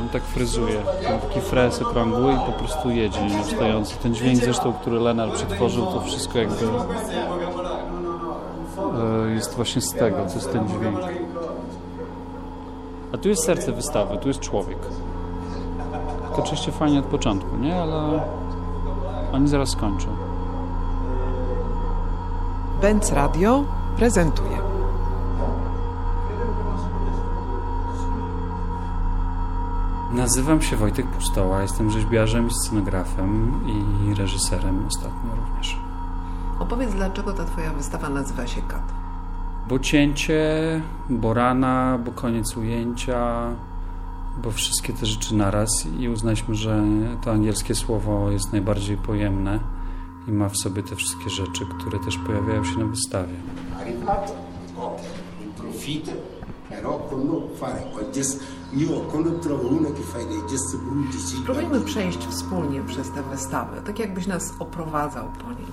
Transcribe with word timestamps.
on 0.00 0.08
tak 0.12 0.22
fryzuje. 0.22 0.80
Ma 1.12 1.18
taki 1.18 1.40
frez 1.40 1.82
okrągły 1.82 2.32
i 2.32 2.36
po 2.36 2.52
prostu 2.52 2.90
jedzie 2.90 3.22
nie 3.22 3.44
wstający. 3.44 3.96
Ten 3.96 4.14
dźwięk 4.14 4.36
zresztą, 4.36 4.72
który 4.72 5.00
Lenar 5.00 5.32
przetworzył, 5.32 5.86
to 5.86 6.00
wszystko 6.00 6.38
jakby 6.38 6.66
e, 9.26 9.30
jest 9.30 9.54
właśnie 9.54 9.82
z 9.82 9.92
tego, 9.92 10.16
to 10.16 10.34
jest 10.34 10.52
ten 10.52 10.68
dźwięk. 10.68 10.98
A 13.14 13.18
tu 13.18 13.28
jest 13.28 13.44
serce 13.44 13.72
wystawy, 13.72 14.18
tu 14.18 14.28
jest 14.28 14.40
człowiek. 14.40 14.78
To 16.36 16.42
oczywiście 16.42 16.72
fajnie 16.72 16.98
od 16.98 17.06
początku, 17.06 17.56
nie? 17.56 17.82
Ale 17.82 18.20
oni 19.32 19.48
zaraz 19.48 19.68
skończą. 19.68 20.06
Benz 22.80 23.12
Radio 23.12 23.64
prezentuje. 23.96 24.53
Nazywam 30.24 30.62
się 30.62 30.76
Wojtek 30.76 31.06
Pustoła, 31.06 31.62
jestem 31.62 31.90
rzeźbiarzem, 31.90 32.50
scenografem 32.50 33.60
i 33.66 34.14
reżyserem 34.14 34.86
ostatnio 34.86 35.30
również. 35.36 35.76
Opowiedz, 36.58 36.92
dlaczego 36.92 37.32
ta 37.32 37.44
twoja 37.44 37.72
wystawa 37.72 38.08
nazywa 38.08 38.46
się 38.46 38.62
Kat? 38.62 38.82
Bo 39.68 39.78
cięcie, 39.78 40.42
bo 41.10 41.34
rana, 41.34 41.98
bo 42.04 42.12
koniec 42.12 42.56
ujęcia, 42.56 43.50
bo 44.42 44.50
wszystkie 44.50 44.92
te 44.92 45.06
rzeczy 45.06 45.34
naraz 45.34 45.86
i 45.98 46.08
uznaliśmy, 46.08 46.54
że 46.54 46.82
to 47.24 47.30
angielskie 47.32 47.74
słowo 47.74 48.30
jest 48.30 48.52
najbardziej 48.52 48.96
pojemne 48.96 49.58
i 50.28 50.32
ma 50.32 50.48
w 50.48 50.56
sobie 50.56 50.82
te 50.82 50.96
wszystkie 50.96 51.30
rzeczy, 51.30 51.66
które 51.78 51.98
też 51.98 52.18
pojawiają 52.18 52.64
się 52.64 52.78
na 52.78 52.86
wystawie. 52.86 53.34
Spróbujmy 61.42 61.80
przejść 61.80 62.18
wspólnie 62.18 62.82
przez 62.82 63.10
tę 63.10 63.22
wystawę, 63.22 63.82
tak 63.86 63.98
jakbyś 63.98 64.26
nas 64.26 64.54
oprowadzał 64.58 65.32
po 65.32 65.52
niej. 65.52 65.72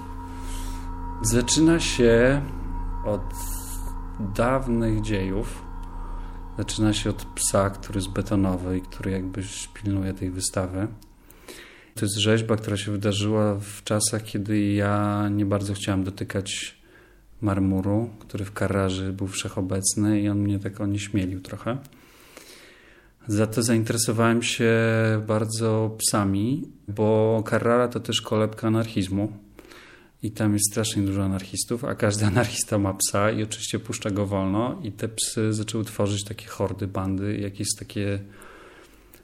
Zaczyna 1.22 1.79
się 1.79 2.41
od 3.05 3.22
dawnych 4.35 5.02
dziejów. 5.02 5.61
Zaczyna 6.57 6.94
się 6.94 7.09
od 7.09 7.25
psa, 7.25 7.69
który 7.69 7.97
jest 7.97 8.09
betonowy 8.09 8.77
i 8.77 8.81
który 8.81 9.11
jakby 9.11 9.44
pilnuje 9.73 10.13
tej 10.13 10.31
wystawy. 10.31 10.88
To 11.95 12.05
jest 12.05 12.17
rzeźba, 12.17 12.55
która 12.55 12.77
się 12.77 12.91
wydarzyła 12.91 13.55
w 13.55 13.83
czasach, 13.83 14.23
kiedy 14.23 14.59
ja 14.59 15.29
nie 15.29 15.45
bardzo 15.45 15.73
chciałem 15.73 16.03
dotykać 16.03 16.77
marmuru, 17.41 18.09
który 18.19 18.45
w 18.45 18.53
Karraży 18.53 19.13
był 19.13 19.27
wszechobecny 19.27 20.22
i 20.22 20.29
on 20.29 20.39
mnie 20.39 20.59
tak 20.59 20.81
onieśmielił 20.81 21.41
trochę. 21.41 21.77
Za 23.27 23.47
to 23.47 23.64
zainteresowałem 23.64 24.44
się 24.44 24.73
bardzo 25.27 25.95
psami, 25.97 26.67
bo 26.88 27.44
Carrara 27.50 27.88
to 27.88 28.00
też 28.00 28.22
kolebka 28.22 28.67
anarchizmu 28.67 29.31
i 30.23 30.31
tam 30.31 30.53
jest 30.53 30.72
strasznie 30.72 31.03
dużo 31.03 31.23
anarchistów, 31.23 31.86
a 31.86 31.95
każdy 31.95 32.25
anarchista 32.33 32.78
ma 32.78 32.94
psa 32.94 33.31
i 33.31 33.44
oczywiście 33.44 33.80
puszcza 33.80 34.11
go 34.11 34.25
wolno 34.25 34.80
i 34.83 34.91
te 34.91 35.08
psy 35.08 35.53
zaczęły 35.53 35.83
tworzyć 35.83 36.23
takie 36.23 36.47
hordy, 36.47 36.88
bandy, 36.88 37.38
jakieś 37.38 37.67
takie 37.80 38.19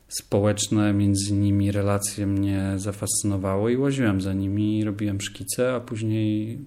społeczne 0.08 0.94
między 0.94 1.34
nimi 1.34 1.72
relacje 1.72 2.28
mnie 2.28 2.73
zafascynowały 2.76 3.73
i 3.73 3.78
łaziłem 3.78 4.22
za 4.22 4.34
nimi, 4.34 4.84
robiłem 4.84 5.22
szkice, 5.22 5.76
a 5.76 5.80
później 5.80 6.59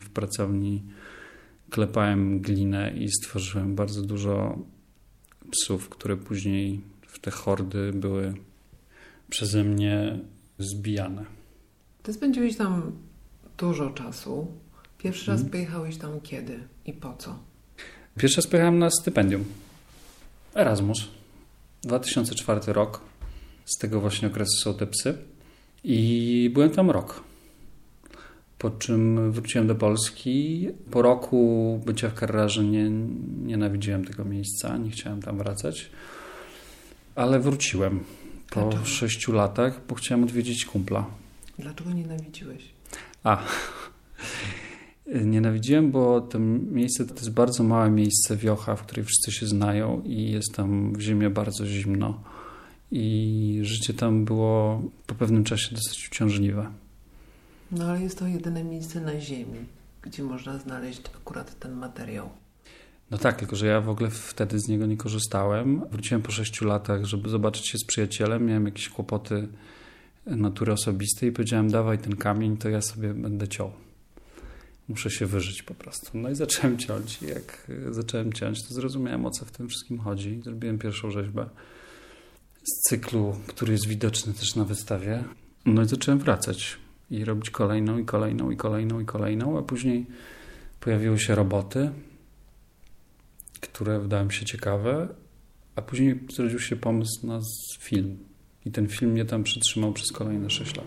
w 0.00 0.10
pracowni 0.10 0.82
klepałem 1.70 2.40
glinę 2.40 2.92
i 2.96 3.08
stworzyłem 3.08 3.74
bardzo 3.74 4.02
dużo 4.02 4.58
psów, 5.50 5.88
które 5.88 6.16
później 6.16 6.80
w 7.06 7.18
te 7.18 7.30
hordy 7.30 7.92
były 7.92 8.34
przeze 9.30 9.64
mnie 9.64 10.18
zbijane. 10.58 11.24
Ty 12.02 12.12
spędziłeś 12.12 12.56
tam 12.56 12.92
dużo 13.58 13.90
czasu. 13.90 14.46
Pierwszy 14.98 15.30
raz 15.30 15.40
hmm. 15.40 15.50
pojechałeś 15.50 15.96
tam 15.96 16.20
kiedy 16.20 16.60
i 16.86 16.92
po 16.92 17.16
co? 17.16 17.38
Pierwszy 18.18 18.36
raz 18.36 18.46
pojechałem 18.46 18.78
na 18.78 18.90
stypendium. 18.90 19.44
Erasmus. 20.54 21.08
2004 21.82 22.72
rok. 22.72 23.00
Z 23.64 23.78
tego 23.78 24.00
właśnie 24.00 24.28
okresu 24.28 24.56
są 24.56 24.74
te 24.74 24.86
psy. 24.86 25.18
I 25.84 26.50
byłem 26.54 26.70
tam 26.70 26.90
rok. 26.90 27.27
Po 28.58 28.70
czym 28.70 29.32
wróciłem 29.32 29.66
do 29.66 29.74
Polski. 29.74 30.68
Po 30.90 31.02
roku 31.02 31.80
bycia 31.86 32.08
w 32.08 32.14
Karrarze 32.14 32.64
nie, 32.64 32.90
nienawidziłem 33.44 34.04
tego 34.04 34.24
miejsca, 34.24 34.76
nie 34.76 34.90
chciałem 34.90 35.22
tam 35.22 35.38
wracać. 35.38 35.90
Ale 37.14 37.40
wróciłem 37.40 38.00
po 38.50 38.60
Dlaczego? 38.60 38.84
sześciu 38.84 39.32
latach, 39.32 39.80
bo 39.88 39.94
chciałem 39.94 40.24
odwiedzić 40.24 40.64
kumpla. 40.64 41.06
Dlaczego 41.58 41.90
nienawidziłeś? 41.90 42.62
A, 43.24 43.42
nienawidziłem, 45.24 45.90
bo 45.90 46.20
to 46.20 46.38
miejsce 46.38 47.04
to 47.04 47.14
jest 47.14 47.32
bardzo 47.32 47.62
małe 47.62 47.90
miejsce, 47.90 48.36
wiocha, 48.36 48.76
w 48.76 48.82
której 48.82 49.04
wszyscy 49.04 49.32
się 49.32 49.46
znają 49.46 50.02
i 50.04 50.30
jest 50.30 50.54
tam 50.54 50.92
w 50.92 51.00
zimie 51.00 51.30
bardzo 51.30 51.66
zimno. 51.66 52.22
I 52.90 53.60
życie 53.62 53.94
tam 53.94 54.24
było 54.24 54.82
po 55.06 55.14
pewnym 55.14 55.44
czasie 55.44 55.74
dosyć 55.74 56.08
uciążliwe. 56.08 56.70
No 57.72 57.84
ale 57.84 58.02
jest 58.02 58.18
to 58.18 58.26
jedyne 58.26 58.64
miejsce 58.64 59.00
na 59.00 59.20
Ziemi, 59.20 59.64
gdzie 60.02 60.22
można 60.22 60.58
znaleźć 60.58 61.02
akurat 61.16 61.58
ten 61.58 61.72
materiał. 61.72 62.30
No 63.10 63.18
tak, 63.18 63.38
tylko 63.38 63.56
że 63.56 63.66
ja 63.66 63.80
w 63.80 63.88
ogóle 63.88 64.10
wtedy 64.10 64.60
z 64.60 64.68
niego 64.68 64.86
nie 64.86 64.96
korzystałem. 64.96 65.82
Wróciłem 65.90 66.22
po 66.22 66.30
sześciu 66.30 66.64
latach, 66.64 67.04
żeby 67.04 67.28
zobaczyć 67.28 67.68
się 67.68 67.78
z 67.78 67.84
przyjacielem. 67.84 68.46
Miałem 68.46 68.66
jakieś 68.66 68.88
kłopoty 68.88 69.48
natury 70.26 70.72
osobistej 70.72 71.28
i 71.28 71.32
powiedziałem, 71.32 71.70
dawaj 71.70 71.98
ten 71.98 72.16
kamień, 72.16 72.56
to 72.56 72.68
ja 72.68 72.82
sobie 72.82 73.14
będę 73.14 73.48
ciął. 73.48 73.72
Muszę 74.88 75.10
się 75.10 75.26
wyżyć 75.26 75.62
po 75.62 75.74
prostu. 75.74 76.10
No 76.14 76.30
i 76.30 76.34
zacząłem 76.34 76.78
ciąć. 76.78 77.22
I 77.22 77.26
jak 77.26 77.70
zacząłem 77.90 78.32
ciąć, 78.32 78.68
to 78.68 78.74
zrozumiałem, 78.74 79.26
o 79.26 79.30
co 79.30 79.44
w 79.44 79.50
tym 79.50 79.68
wszystkim 79.68 79.98
chodzi. 79.98 80.40
Zrobiłem 80.44 80.78
pierwszą 80.78 81.10
rzeźbę 81.10 81.48
z 82.62 82.88
cyklu, 82.88 83.36
który 83.46 83.72
jest 83.72 83.86
widoczny 83.86 84.32
też 84.34 84.56
na 84.56 84.64
wystawie. 84.64 85.24
No 85.66 85.82
i 85.82 85.88
zacząłem 85.88 86.18
wracać 86.18 86.78
i 87.10 87.24
robić 87.24 87.50
kolejną, 87.50 87.98
i 87.98 88.04
kolejną, 88.04 88.50
i 88.50 88.56
kolejną, 88.56 89.00
i 89.00 89.04
kolejną, 89.04 89.58
a 89.58 89.62
później 89.62 90.06
pojawiły 90.80 91.18
się 91.18 91.34
roboty, 91.34 91.90
które 93.60 94.00
wydały 94.00 94.24
mi 94.24 94.32
się 94.32 94.44
ciekawe, 94.44 95.08
a 95.76 95.82
później 95.82 96.20
zrodził 96.32 96.58
się 96.58 96.76
pomysł 96.76 97.26
na 97.26 97.40
film. 97.78 98.18
I 98.66 98.70
ten 98.70 98.88
film 98.88 99.12
mnie 99.12 99.24
tam 99.24 99.42
przytrzymał 99.42 99.92
przez 99.92 100.12
kolejne 100.12 100.50
6 100.50 100.76
lat. 100.76 100.86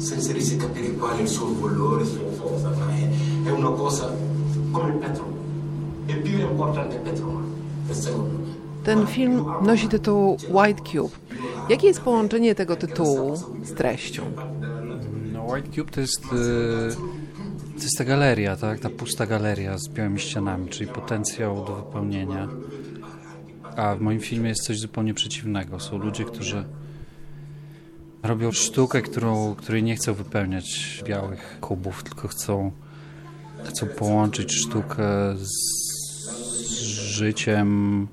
senza 0.00 0.32
riesci 0.32 0.56
capire 0.56 0.94
qual 0.94 1.16
è 1.16 1.20
il 1.20 1.28
suo 1.28 1.54
valore, 1.60 2.02
il 2.02 2.08
suo 2.08 2.30
forza. 2.30 2.70
È 3.44 3.50
una 3.50 3.70
cosa 3.70 4.10
come 4.72 4.92
il 4.92 4.98
petrolio. 4.98 5.38
È 6.06 6.16
più 6.16 6.38
importante 6.40 6.96
il 6.96 7.02
petrolio, 7.02 7.44
secondo 7.90 8.38
me. 8.38 8.58
Ten 8.82 9.06
film 9.06 9.44
nosi 9.62 9.88
tytuł 9.88 10.38
White 10.48 10.82
Cube. 10.82 11.14
Jakie 11.70 11.86
jest 11.86 12.00
połączenie 12.00 12.54
tego 12.54 12.76
tytułu 12.76 13.36
z 13.62 13.74
treścią? 13.74 14.22
No, 15.32 15.44
White 15.44 15.68
Cube 15.68 15.90
to 15.90 16.00
jest, 16.00 16.24
e, 16.24 16.94
to 17.76 17.82
jest 17.82 17.98
ta 17.98 18.04
galeria, 18.04 18.56
tak? 18.56 18.80
ta 18.80 18.90
pusta 18.90 19.26
galeria 19.26 19.78
z 19.78 19.88
białymi 19.88 20.20
ścianami, 20.20 20.68
czyli 20.68 20.90
potencjał 20.90 21.64
do 21.64 21.76
wypełnienia. 21.76 22.48
A 23.76 23.94
w 23.94 24.00
moim 24.00 24.20
filmie 24.20 24.48
jest 24.48 24.62
coś 24.62 24.78
zupełnie 24.78 25.14
przeciwnego. 25.14 25.80
Są 25.80 25.98
ludzie, 25.98 26.24
którzy 26.24 26.64
robią 28.22 28.52
sztukę, 28.52 29.02
którą, 29.02 29.54
której 29.54 29.82
nie 29.82 29.96
chcą 29.96 30.14
wypełniać 30.14 31.02
białych 31.06 31.58
kubów, 31.60 32.02
tylko 32.02 32.28
chcą, 32.28 32.72
chcą 33.64 33.86
połączyć 33.86 34.52
sztukę 34.52 35.04
z 35.36 35.80
życiem, 37.20 38.08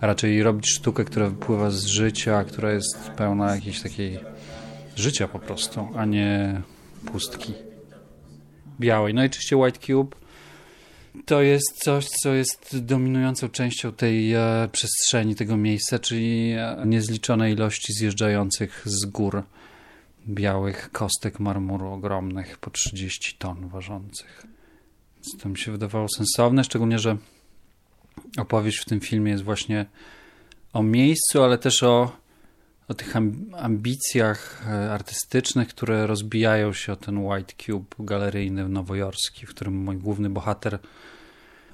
raczej 0.00 0.42
robić 0.42 0.70
sztukę, 0.70 1.04
która 1.04 1.28
wypływa 1.28 1.70
z 1.70 1.84
życia, 1.84 2.44
która 2.44 2.72
jest 2.72 3.10
pełna 3.16 3.54
jakiejś 3.54 3.80
takiej 3.80 4.18
życia 4.96 5.28
po 5.28 5.38
prostu, 5.38 5.88
a 5.96 6.04
nie 6.04 6.60
pustki 7.12 7.54
białej. 8.80 9.14
No 9.14 9.22
i 9.22 9.26
oczywiście 9.26 9.56
White 9.56 9.78
Cube 9.78 10.16
to 11.24 11.42
jest 11.42 11.84
coś, 11.84 12.06
co 12.22 12.34
jest 12.34 12.78
dominującą 12.78 13.48
częścią 13.48 13.92
tej 13.92 14.34
e, 14.34 14.68
przestrzeni, 14.72 15.34
tego 15.34 15.56
miejsca, 15.56 15.98
czyli 15.98 16.52
e, 16.52 16.82
niezliczone 16.86 17.52
ilości 17.52 17.92
zjeżdżających 17.92 18.82
z 18.84 19.04
gór 19.04 19.42
białych 20.28 20.90
kostek 20.92 21.40
marmuru 21.40 21.92
ogromnych, 21.92 22.58
po 22.58 22.70
30 22.70 23.36
ton 23.38 23.68
ważących. 23.68 24.46
To 25.42 25.48
mi 25.48 25.58
się 25.58 25.72
wydawało 25.72 26.06
sensowne, 26.16 26.64
szczególnie, 26.64 26.98
że 26.98 27.16
opowieść 28.38 28.78
w 28.78 28.84
tym 28.84 29.00
filmie 29.00 29.32
jest 29.32 29.44
właśnie 29.44 29.86
o 30.72 30.82
miejscu, 30.82 31.42
ale 31.42 31.58
też 31.58 31.82
o, 31.82 32.12
o 32.88 32.94
tych 32.94 33.14
ambicjach 33.56 34.66
e, 34.66 34.92
artystycznych, 34.92 35.68
które 35.68 36.06
rozbijają 36.06 36.72
się 36.72 36.92
o 36.92 36.96
ten 36.96 37.18
White 37.18 37.54
Cube 37.66 37.96
galeryjny 37.98 38.68
nowojorski, 38.68 39.46
w 39.46 39.50
którym 39.50 39.76
mój 39.76 39.96
główny 39.96 40.30
bohater 40.30 40.78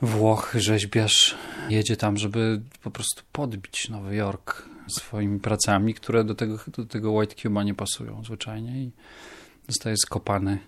Włoch, 0.03 0.55
rzeźbiarz 0.59 1.35
jedzie 1.69 1.97
tam, 1.97 2.17
żeby 2.17 2.61
po 2.83 2.91
prostu 2.91 3.23
podbić 3.33 3.89
Nowy 3.89 4.17
Jork 4.17 4.69
swoimi 4.89 5.41
pracami, 5.41 5.95
które 5.95 6.25
do 6.25 6.35
tego, 6.35 6.59
do 6.69 6.85
tego 6.85 7.13
White 7.13 7.35
Cube'a 7.35 7.65
nie 7.65 7.75
pasują 7.75 8.25
zwyczajnie 8.25 8.83
i 8.83 8.91
zostaje 9.69 9.97
skopany, 9.97 10.59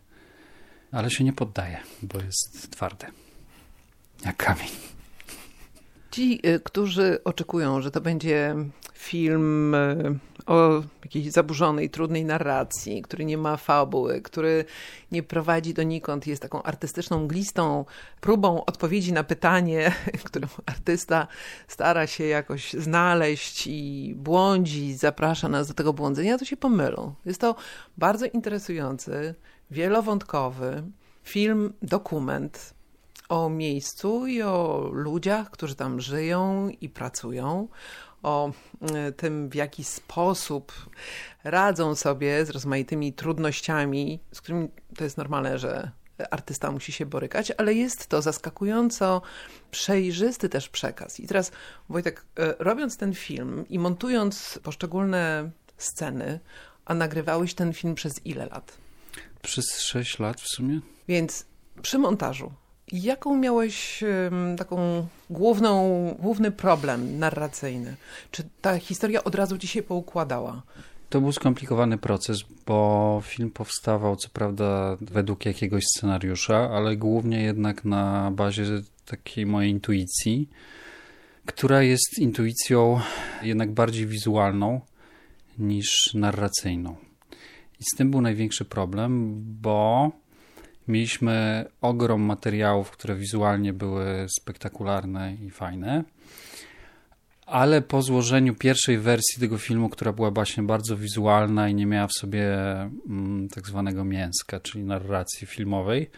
ale 0.93 1.11
się 1.11 1.25
nie 1.25 1.33
poddaje, 1.33 1.81
bo 2.03 2.21
jest 2.21 2.71
twardy, 2.71 3.07
jak 4.25 4.37
kamień. 4.37 4.69
Ci, 6.19 6.41
y, 6.47 6.61
którzy 6.61 7.19
oczekują, 7.25 7.81
że 7.81 7.91
to 7.91 8.01
będzie 8.01 8.55
film 8.95 9.75
y, 9.75 10.19
o 10.47 10.83
jakiejś 11.05 11.31
zaburzonej, 11.31 11.91
trudnej 11.91 12.25
narracji, 12.25 13.03
który 13.03 13.25
nie 13.25 13.39
ma 13.39 13.57
fabuły, 13.57 14.23
który 14.23 14.65
nie 15.13 15.23
prowadzi 15.23 15.75
donikąd, 15.75 16.27
jest 16.27 16.43
taką 16.43 16.63
artystyczną, 16.63 17.27
glistą 17.27 17.85
próbą 18.21 18.65
odpowiedzi 18.65 19.13
na 19.13 19.25
pytanie, 19.25 19.93
którą 20.25 20.49
artysta 20.67 21.27
stara 21.69 22.07
się 22.07 22.25
jakoś 22.25 22.73
znaleźć 22.73 23.67
i 23.67 24.15
błądzi, 24.17 24.95
zaprasza 24.95 25.49
nas 25.49 25.69
do 25.69 25.75
tego 25.75 25.93
błądzenia, 25.93 26.39
to 26.39 26.45
się 26.45 26.57
pomylą. 26.57 27.15
Jest 27.25 27.41
to 27.41 27.55
bardzo 27.99 28.27
interesujący, 28.27 29.35
wielowątkowy 29.71 30.83
film, 31.23 31.73
dokument 31.83 32.78
o 33.29 33.49
miejscu 33.49 34.27
i 34.27 34.43
o 34.43 34.89
ludziach, 34.93 35.51
którzy 35.51 35.75
tam 35.75 36.01
żyją 36.01 36.69
i 36.81 36.89
pracują, 36.89 37.69
o 38.23 38.53
e, 38.83 39.13
tym, 39.13 39.49
w 39.49 39.55
jaki 39.55 39.85
sposób 39.85 40.73
radzą 41.45 41.95
sobie 41.95 42.47
z 42.47 42.51
rozmaitymi 42.51 43.13
trudnościami, 43.13 44.21
z 44.33 44.41
którymi 44.41 44.69
to 44.97 45.05
jest 45.05 45.17
normalne, 45.17 45.59
że 45.59 45.91
artysta 46.31 46.71
musi 46.71 46.93
się 46.93 47.07
borykać, 47.07 47.53
ale 47.57 47.75
jest 47.75 48.07
to 48.07 48.23
zaskakująco 48.23 49.23
przejrzysty 49.71 50.49
też 50.49 50.69
przekaz. 50.69 51.21
I 51.21 51.27
teraz 51.27 51.53
Wojtek, 51.89 52.25
e, 52.37 52.55
robiąc 52.59 52.97
ten 52.97 53.15
film 53.15 53.65
i 53.69 53.79
montując 53.79 54.61
poszczególne 54.63 55.51
sceny, 55.77 56.41
a 56.85 56.95
nagrywałeś 56.95 57.55
ten 57.55 57.73
film 57.73 57.95
przez 57.95 58.27
ile 58.27 58.47
lat? 58.47 58.79
Przez 59.43 59.81
6 59.81 60.19
lat 60.19 60.41
w 60.41 60.49
sumie. 60.49 60.81
Więc 61.09 61.47
przy 61.83 61.99
montażu 61.99 62.53
Jaką 62.93 63.37
miałeś 63.37 64.05
taką 64.59 65.07
główną, 65.31 66.15
główny 66.19 66.51
problem 66.51 67.19
narracyjny? 67.19 67.97
Czy 68.31 68.49
ta 68.61 68.79
historia 68.79 69.25
od 69.25 69.35
razu 69.35 69.59
ci 69.59 69.69
się 69.69 69.83
poukładała? 69.83 70.63
To 71.09 71.21
był 71.21 71.33
skomplikowany 71.33 71.99
proces, 71.99 72.45
bo 72.67 73.23
film 73.25 73.51
powstawał 73.51 74.17
co 74.17 74.29
prawda 74.29 74.97
według 75.01 75.47
jakiegoś 75.47 75.85
scenariusza, 75.85 76.71
ale 76.71 76.97
głównie 76.97 77.43
jednak 77.43 77.85
na 77.85 78.31
bazie 78.31 78.65
takiej 79.07 79.47
mojej 79.47 79.71
intuicji, 79.71 80.49
która 81.47 81.83
jest 81.83 82.19
intuicją 82.19 83.01
jednak 83.43 83.73
bardziej 83.73 84.07
wizualną 84.07 84.81
niż 85.59 86.15
narracyjną. 86.15 86.97
I 87.81 87.85
z 87.85 87.97
tym 87.97 88.11
był 88.11 88.21
największy 88.21 88.65
problem, 88.65 89.35
bo 89.61 90.11
Mieliśmy 90.89 91.65
ogrom 91.81 92.23
materiałów, 92.23 92.91
które 92.91 93.17
wizualnie 93.17 93.73
były 93.73 94.27
spektakularne 94.41 95.35
i 95.35 95.51
fajne. 95.51 96.05
Ale 97.47 97.83
po 97.83 98.03
złożeniu 98.03 98.55
pierwszej 98.55 98.99
wersji 98.99 99.41
tego 99.41 99.59
filmu, 99.59 99.89
która 99.89 100.13
była 100.13 100.31
właśnie 100.31 100.63
bardzo 100.63 100.97
wizualna 100.97 101.69
i 101.69 101.75
nie 101.75 101.87
miała 101.87 102.07
w 102.07 102.13
sobie 102.13 102.57
mm, 103.09 103.49
tak 103.49 103.67
zwanego 103.67 104.05
mięska, 104.05 104.61
czyli 104.61 104.85
narracji 104.85 105.47
filmowej, 105.47 106.11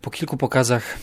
po 0.00 0.10
kilku 0.10 0.36
pokazach 0.36 0.98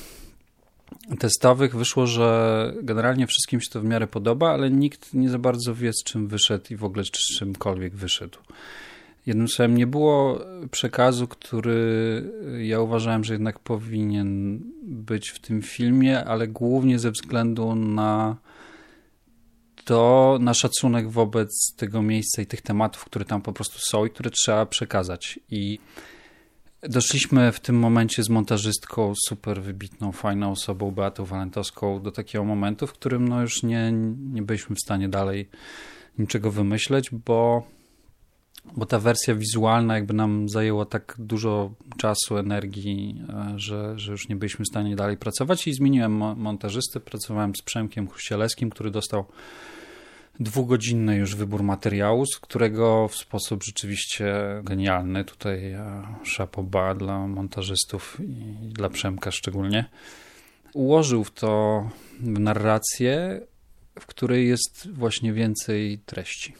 testowych 1.19 1.75
wyszło, 1.75 2.07
że 2.07 2.73
generalnie 2.83 3.27
wszystkim 3.27 3.61
się 3.61 3.69
to 3.69 3.81
w 3.81 3.83
miarę 3.83 4.07
podoba, 4.07 4.51
ale 4.51 4.69
nikt 4.69 5.13
nie 5.13 5.29
za 5.29 5.39
bardzo 5.39 5.75
wie, 5.75 5.94
z 5.94 6.03
czym 6.03 6.27
wyszedł 6.27 6.65
i 6.69 6.75
w 6.75 6.83
ogóle 6.83 7.03
z 7.03 7.37
czymkolwiek 7.37 7.95
wyszedł. 7.95 8.37
Jednym 9.25 9.47
słowem, 9.47 9.77
nie 9.77 9.88
było 9.88 10.39
przekazu, 10.71 11.27
który 11.27 12.23
ja 12.59 12.79
uważałem, 12.79 13.23
że 13.23 13.33
jednak 13.33 13.59
powinien 13.59 14.59
być 14.83 15.29
w 15.29 15.39
tym 15.39 15.62
filmie, 15.62 16.25
ale 16.25 16.47
głównie 16.47 17.00
ze 17.00 17.12
względu 17.12 17.75
na 17.75 18.38
to, 19.85 20.38
na 20.41 20.53
szacunek 20.53 21.09
wobec 21.09 21.73
tego 21.77 22.01
miejsca 22.01 22.41
i 22.41 22.45
tych 22.45 22.62
tematów, 22.62 23.06
które 23.06 23.25
tam 23.25 23.41
po 23.41 23.53
prostu 23.53 23.79
są 23.79 24.06
i 24.06 24.09
które 24.09 24.29
trzeba 24.29 24.65
przekazać. 24.65 25.39
I 25.50 25.79
doszliśmy 26.81 27.51
w 27.51 27.59
tym 27.59 27.79
momencie 27.79 28.23
z 28.23 28.29
montażystką, 28.29 29.13
super 29.27 29.62
wybitną, 29.62 30.12
fajną 30.12 30.51
osobą, 30.51 30.91
Beatą 30.91 31.25
Walentowską, 31.25 32.01
do 32.01 32.12
takiego 32.12 32.44
momentu, 32.44 32.88
w 32.88 32.94
którym 32.94 33.27
no 33.27 33.41
już 33.41 33.63
nie, 33.63 33.91
nie 34.33 34.41
byliśmy 34.41 34.75
w 34.75 34.79
stanie 34.79 35.09
dalej 35.09 35.50
niczego 36.19 36.51
wymyśleć, 36.51 37.09
bo 37.25 37.68
bo 38.65 38.85
ta 38.85 38.99
wersja 38.99 39.35
wizualna 39.35 39.95
jakby 39.95 40.13
nam 40.13 40.49
zajęła 40.49 40.85
tak 40.85 41.15
dużo 41.19 41.71
czasu, 41.97 42.37
energii, 42.37 43.21
e, 43.29 43.53
że, 43.59 43.99
że 43.99 44.11
już 44.11 44.29
nie 44.29 44.35
byliśmy 44.35 44.65
w 44.65 44.67
stanie 44.67 44.95
dalej 44.95 45.17
pracować 45.17 45.67
i 45.67 45.73
zmieniłem 45.73 46.11
montażystę. 46.37 46.99
Pracowałem 46.99 47.55
z 47.55 47.61
Przemkiem 47.61 48.07
Chruścieleskim, 48.07 48.69
który 48.69 48.91
dostał 48.91 49.25
dwugodzinny 50.39 51.15
już 51.15 51.35
wybór 51.35 51.63
materiału, 51.63 52.25
z 52.25 52.39
którego 52.39 53.07
w 53.07 53.15
sposób 53.15 53.63
rzeczywiście 53.63 54.35
genialny, 54.63 55.25
tutaj 55.25 55.71
e, 55.71 56.03
szapoba 56.23 56.95
dla 56.95 57.27
montażystów 57.27 58.17
i 58.19 58.67
dla 58.67 58.89
Przemka 58.89 59.31
szczególnie, 59.31 59.85
ułożył 60.73 61.23
w 61.23 61.31
to 61.31 61.89
narrację, 62.19 63.41
w 63.99 64.05
której 64.05 64.47
jest 64.47 64.91
właśnie 64.93 65.33
więcej 65.33 65.99
treści. 66.05 66.53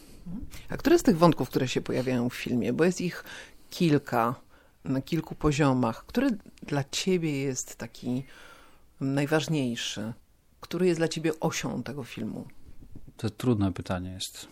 A 0.70 0.78
które 0.78 1.00
z 1.00 1.04
tych 1.04 1.18
wątków, 1.18 1.50
które 1.50 1.68
się 1.68 1.82
pojawiają 1.82 2.30
w 2.30 2.36
filmie, 2.36 2.74
bo 2.74 2.84
jest 2.84 3.02
ich 3.02 3.24
kilka, 3.70 4.36
na 4.86 5.02
kilku 5.02 5.36
poziomach, 5.36 6.06
który 6.06 6.38
dla 6.64 6.84
ciebie 6.92 7.42
jest 7.42 7.76
taki 7.76 8.24
najważniejszy? 9.02 10.14
Który 10.60 10.88
jest 10.88 11.00
dla 11.00 11.08
ciebie 11.08 11.40
osią 11.40 11.84
tego 11.84 12.04
filmu? 12.04 12.48
To 13.18 13.30
trudne 13.30 13.74
pytanie 13.74 14.12
jest. 14.12 14.48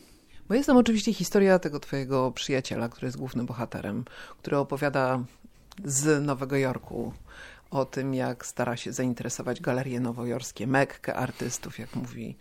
Bo 0.47 0.55
jest 0.55 0.67
tam 0.67 0.77
oczywiście 0.77 1.13
historia 1.13 1.59
tego 1.59 1.79
twojego 1.79 2.31
przyjaciela, 2.31 2.89
który 2.89 3.05
jest 3.05 3.17
głównym 3.17 3.45
bohaterem, 3.45 4.05
który 4.39 4.57
opowiada 4.57 5.23
z 5.85 6.25
Nowego 6.25 6.57
Jorku 6.57 7.13
o 7.71 7.85
tym, 7.85 8.13
jak 8.13 8.45
stara 8.45 8.77
się 8.77 8.93
zainteresować 8.93 9.61
galerie 9.61 9.99
nowojorskie, 9.99 10.67
Mekkę 10.67 11.15
artystów, 11.15 11.79
jak 11.79 11.95
mówi 11.95 12.37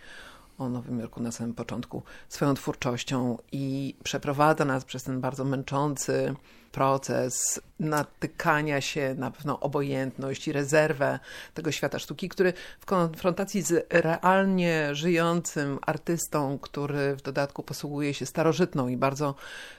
o 0.58 0.68
Nowym 0.68 1.00
Jorku 1.00 1.22
na 1.22 1.32
samym 1.32 1.54
początku 1.54 2.02
swoją 2.28 2.54
twórczością 2.54 3.38
i 3.52 3.94
przeprowadza 4.04 4.64
nas 4.64 4.84
przez 4.84 5.02
ten 5.02 5.20
bardzo 5.20 5.44
męczący 5.44 6.34
proces 6.72 7.60
natykania 7.80 8.80
się 8.80 9.14
na 9.18 9.30
pewną 9.30 9.60
obojętność 9.60 10.48
i 10.48 10.52
rezerwę 10.52 11.18
tego 11.54 11.72
świata 11.72 11.98
sztuki, 11.98 12.28
który 12.28 12.52
w 12.80 12.86
konfrontacji 12.86 13.62
z 13.62 13.86
realnie 13.90 14.94
żyjącym 14.94 15.78
artystą, 15.86 16.58
który 16.58 17.16
w 17.16 17.22
dodatku 17.22 17.62
posługuje 17.62 18.14
się 18.14 18.26
starożytną 18.26 18.88
i 18.88 18.96
bardzo 18.96 19.34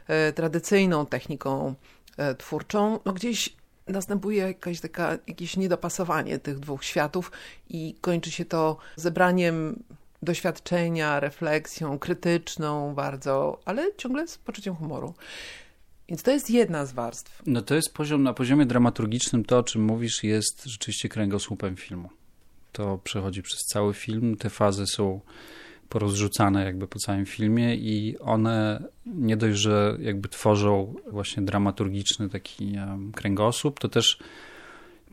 e, 0.07 0.33
tradycyjną 0.33 1.05
techniką 1.05 1.75
e, 2.17 2.35
twórczą, 2.35 2.99
no 3.05 3.13
gdzieś 3.13 3.59
następuje 3.87 4.47
jakaś 4.47 4.79
taka, 4.79 5.17
jakieś 5.27 5.57
niedopasowanie 5.57 6.39
tych 6.39 6.59
dwóch 6.59 6.83
światów 6.83 7.31
i 7.69 7.95
kończy 8.01 8.31
się 8.31 8.45
to 8.45 8.77
zebraniem 8.95 9.83
doświadczenia, 10.21 11.19
refleksją 11.19 11.99
krytyczną 11.99 12.95
bardzo, 12.95 13.59
ale 13.65 13.95
ciągle 13.97 14.27
z 14.27 14.37
poczuciem 14.37 14.75
humoru. 14.75 15.13
Więc 16.09 16.23
to 16.23 16.31
jest 16.31 16.49
jedna 16.49 16.85
z 16.85 16.93
warstw. 16.93 17.41
No 17.45 17.61
to 17.61 17.75
jest 17.75 17.93
poziom, 17.93 18.23
na 18.23 18.33
poziomie 18.33 18.65
dramaturgicznym 18.65 19.45
to, 19.45 19.57
o 19.57 19.63
czym 19.63 19.83
mówisz, 19.83 20.23
jest 20.23 20.65
rzeczywiście 20.65 21.09
kręgosłupem 21.09 21.75
filmu. 21.75 22.09
To 22.71 22.99
przechodzi 23.03 23.41
przez 23.41 23.59
cały 23.59 23.93
film, 23.93 24.37
te 24.37 24.49
fazy 24.49 24.87
są 24.87 25.19
porozrzucane 25.89 26.65
jakby 26.65 26.87
po 26.87 26.99
całym 26.99 27.25
filmie 27.25 27.75
i 27.75 28.17
one 28.19 28.83
nie 29.05 29.37
dość, 29.37 29.57
że 29.59 29.97
jakby 30.01 30.29
tworzą 30.29 30.95
właśnie 31.11 31.43
dramaturgiczny 31.43 32.29
taki 32.29 32.75
kręgosłup, 33.15 33.79
to 33.79 33.89
też 33.89 34.19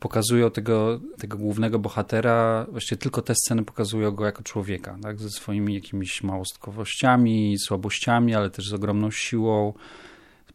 pokazują 0.00 0.50
tego, 0.50 1.00
tego 1.19 1.38
głównego 1.38 1.79
bohatera, 1.79 2.67
właściwie 2.71 2.97
tylko 2.99 3.23
te 3.23 3.35
sceny 3.35 3.65
pokazują 3.65 4.11
go 4.11 4.25
jako 4.25 4.43
człowieka, 4.43 4.99
tak? 5.03 5.21
ze 5.21 5.31
swoimi 5.31 5.75
jakimiś 5.75 6.23
małostkowościami, 6.23 7.59
słabościami, 7.59 8.35
ale 8.35 8.50
też 8.50 8.69
z 8.69 8.73
ogromną 8.73 9.11
siłą, 9.11 9.73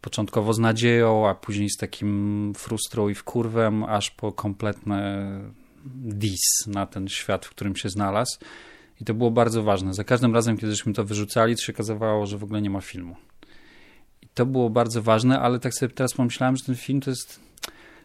początkowo 0.00 0.54
z 0.54 0.58
nadzieją, 0.58 1.28
a 1.28 1.34
później 1.34 1.70
z 1.70 1.76
takim 1.76 2.52
frustrą 2.56 3.08
i 3.08 3.14
wkurwem, 3.14 3.84
aż 3.84 4.10
po 4.10 4.32
kompletne 4.32 5.40
dis 5.84 6.40
na 6.66 6.86
ten 6.86 7.08
świat, 7.08 7.46
w 7.46 7.50
którym 7.50 7.76
się 7.76 7.88
znalazł. 7.88 8.38
I 9.00 9.04
to 9.04 9.14
było 9.14 9.30
bardzo 9.30 9.62
ważne. 9.62 9.94
Za 9.94 10.04
każdym 10.04 10.34
razem, 10.34 10.58
kiedyśmy 10.58 10.92
to 10.92 11.04
wyrzucali, 11.04 11.56
to 11.56 11.62
się 11.62 11.72
okazywało, 11.72 12.26
że 12.26 12.38
w 12.38 12.44
ogóle 12.44 12.62
nie 12.62 12.70
ma 12.70 12.80
filmu. 12.80 13.16
I 14.22 14.28
to 14.34 14.46
było 14.46 14.70
bardzo 14.70 15.02
ważne, 15.02 15.40
ale 15.40 15.60
tak 15.60 15.74
sobie 15.74 15.94
teraz 15.94 16.14
pomyślałem, 16.14 16.56
że 16.56 16.64
ten 16.64 16.76
film 16.76 17.00
to 17.00 17.10
jest 17.10 17.40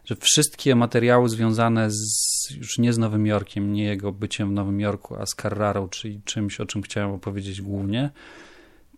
że 0.08 0.16
wszystkie 0.16 0.76
materiały 0.76 1.30
związane 1.30 1.92
z, 1.92 2.50
już 2.58 2.78
nie 2.78 2.94
z 2.94 2.98
Nowym 2.98 3.26
Jorkiem, 3.26 3.74
nie 3.74 3.84
jego 3.84 4.12
byciem 4.12 4.50
w 4.50 4.52
Nowym 4.52 4.80
Jorku, 4.80 5.16
a 5.16 5.26
z 5.26 5.30
Carrarą, 5.42 5.90
czyli 5.90 6.22
czymś, 6.26 6.60
o 6.60 6.66
czym 6.66 6.82
chciałem 6.82 7.12
opowiedzieć 7.12 7.62
głównie, 7.62 8.10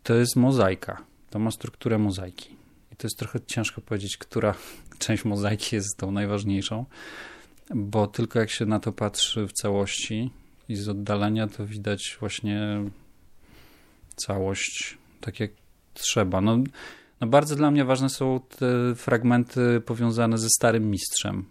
to 0.03 0.15
jest 0.15 0.35
mozaika. 0.35 1.03
To 1.29 1.39
ma 1.39 1.51
strukturę 1.51 1.97
mozaiki. 1.97 2.49
I 2.91 2.95
to 2.95 3.07
jest 3.07 3.17
trochę 3.17 3.39
ciężko 3.41 3.81
powiedzieć, 3.81 4.17
która 4.17 4.55
część 4.99 5.25
mozaiki 5.25 5.75
jest 5.75 5.97
tą 5.97 6.11
najważniejszą, 6.11 6.85
bo 7.75 8.07
tylko 8.07 8.39
jak 8.39 8.49
się 8.49 8.65
na 8.65 8.79
to 8.79 8.91
patrzy 8.91 9.47
w 9.47 9.53
całości 9.53 10.29
i 10.69 10.75
z 10.75 10.89
oddalenia, 10.89 11.47
to 11.47 11.65
widać 11.65 12.17
właśnie 12.19 12.83
całość 14.15 14.97
tak 15.21 15.39
jak 15.39 15.51
trzeba. 15.93 16.41
No, 16.41 16.57
no 17.21 17.27
bardzo 17.27 17.55
dla 17.55 17.71
mnie 17.71 17.85
ważne 17.85 18.09
są 18.09 18.39
te 18.57 18.95
fragmenty 18.95 19.81
powiązane 19.85 20.37
ze 20.37 20.47
starym 20.49 20.91
mistrzem, 20.91 21.45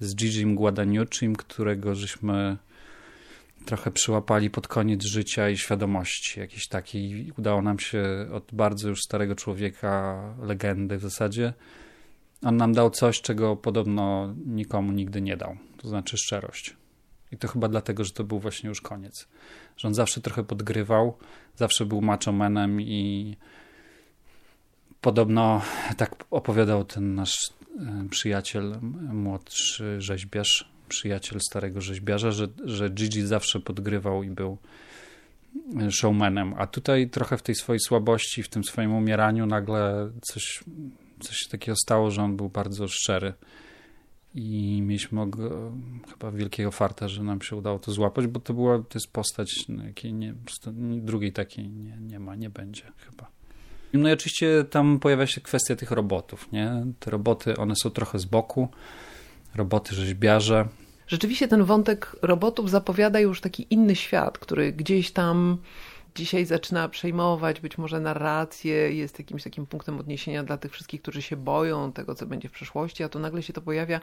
z 0.00 0.14
Gigim 0.14 0.54
Guadagnucim, 0.54 1.36
którego 1.36 1.94
żeśmy 1.94 2.56
trochę 3.66 3.90
przyłapali 3.90 4.50
pod 4.50 4.68
koniec 4.68 5.04
życia 5.04 5.50
i 5.50 5.56
świadomości 5.56 6.40
jakiejś 6.40 6.68
takiej. 6.68 7.32
Udało 7.38 7.62
nam 7.62 7.78
się 7.78 8.04
od 8.32 8.44
bardzo 8.52 8.88
już 8.88 9.00
starego 9.02 9.34
człowieka, 9.34 10.22
legendy 10.42 10.98
w 10.98 11.02
zasadzie, 11.02 11.52
on 12.42 12.56
nam 12.56 12.72
dał 12.72 12.90
coś, 12.90 13.20
czego 13.20 13.56
podobno 13.56 14.34
nikomu 14.46 14.92
nigdy 14.92 15.20
nie 15.20 15.36
dał, 15.36 15.56
to 15.76 15.88
znaczy 15.88 16.16
szczerość. 16.16 16.76
I 17.32 17.36
to 17.36 17.48
chyba 17.48 17.68
dlatego, 17.68 18.04
że 18.04 18.10
to 18.10 18.24
był 18.24 18.38
właśnie 18.38 18.68
już 18.68 18.80
koniec. 18.80 19.28
Że 19.76 19.88
on 19.88 19.94
zawsze 19.94 20.20
trochę 20.20 20.44
podgrywał, 20.44 21.16
zawsze 21.56 21.86
był 21.86 22.00
machomenem 22.00 22.80
i 22.80 23.36
podobno 25.06 25.62
tak 25.96 26.24
opowiadał 26.30 26.84
ten 26.84 27.14
nasz 27.14 27.38
e, 27.80 28.08
przyjaciel, 28.10 28.78
młodszy 29.12 30.00
rzeźbiarz, 30.00 30.70
przyjaciel 30.88 31.40
starego 31.40 31.80
rzeźbiarza, 31.80 32.30
że, 32.30 32.48
że 32.64 32.90
Gigi 32.90 33.26
zawsze 33.26 33.60
podgrywał 33.60 34.22
i 34.22 34.30
był 34.30 34.58
showmanem, 35.90 36.54
a 36.58 36.66
tutaj 36.66 37.10
trochę 37.10 37.36
w 37.36 37.42
tej 37.42 37.54
swojej 37.54 37.80
słabości, 37.80 38.42
w 38.42 38.48
tym 38.48 38.64
swoim 38.64 38.94
umieraniu 38.94 39.46
nagle 39.46 40.10
coś, 40.22 40.64
coś 41.20 41.48
takiego 41.50 41.76
stało, 41.76 42.10
że 42.10 42.22
on 42.22 42.36
był 42.36 42.48
bardzo 42.48 42.88
szczery 42.88 43.32
i 44.34 44.82
mieliśmy 44.82 45.20
chyba 46.10 46.30
wielkiego 46.32 46.70
farta, 46.70 47.08
że 47.08 47.22
nam 47.22 47.42
się 47.42 47.56
udało 47.56 47.78
to 47.78 47.92
złapać, 47.92 48.26
bo 48.26 48.40
to 48.40 48.54
była, 48.54 48.78
to 48.78 48.98
jest 48.98 49.12
postać, 49.12 49.64
no, 49.68 49.84
jakiej 49.84 50.12
nie, 50.12 50.34
drugiej 51.02 51.32
takiej 51.32 51.68
nie, 51.68 51.96
nie 52.00 52.18
ma, 52.18 52.34
nie 52.34 52.50
będzie 52.50 52.92
chyba. 52.96 53.35
No 53.98 54.08
i 54.08 54.12
oczywiście 54.12 54.64
tam 54.70 54.98
pojawia 55.00 55.26
się 55.26 55.40
kwestia 55.40 55.76
tych 55.76 55.90
robotów, 55.90 56.52
nie? 56.52 56.86
Te 57.00 57.10
roboty, 57.10 57.56
one 57.56 57.76
są 57.76 57.90
trochę 57.90 58.18
z 58.18 58.24
boku, 58.24 58.68
roboty 59.54 59.94
rzeźbiarze. 59.94 60.68
Rzeczywiście 61.06 61.48
ten 61.48 61.64
wątek 61.64 62.16
robotów 62.22 62.70
zapowiada 62.70 63.20
już 63.20 63.40
taki 63.40 63.66
inny 63.70 63.96
świat, 63.96 64.38
który 64.38 64.72
gdzieś 64.72 65.10
tam 65.12 65.58
dzisiaj 66.14 66.44
zaczyna 66.44 66.88
przejmować 66.88 67.60
być 67.60 67.78
może 67.78 68.00
narrację, 68.00 68.74
jest 68.74 69.18
jakimś 69.18 69.42
takim 69.42 69.66
punktem 69.66 69.98
odniesienia 69.98 70.42
dla 70.42 70.56
tych 70.56 70.72
wszystkich, 70.72 71.02
którzy 71.02 71.22
się 71.22 71.36
boją 71.36 71.92
tego, 71.92 72.14
co 72.14 72.26
będzie 72.26 72.48
w 72.48 72.52
przyszłości, 72.52 73.04
a 73.04 73.08
tu 73.08 73.18
nagle 73.18 73.42
się 73.42 73.52
to 73.52 73.60
pojawia 73.60 74.00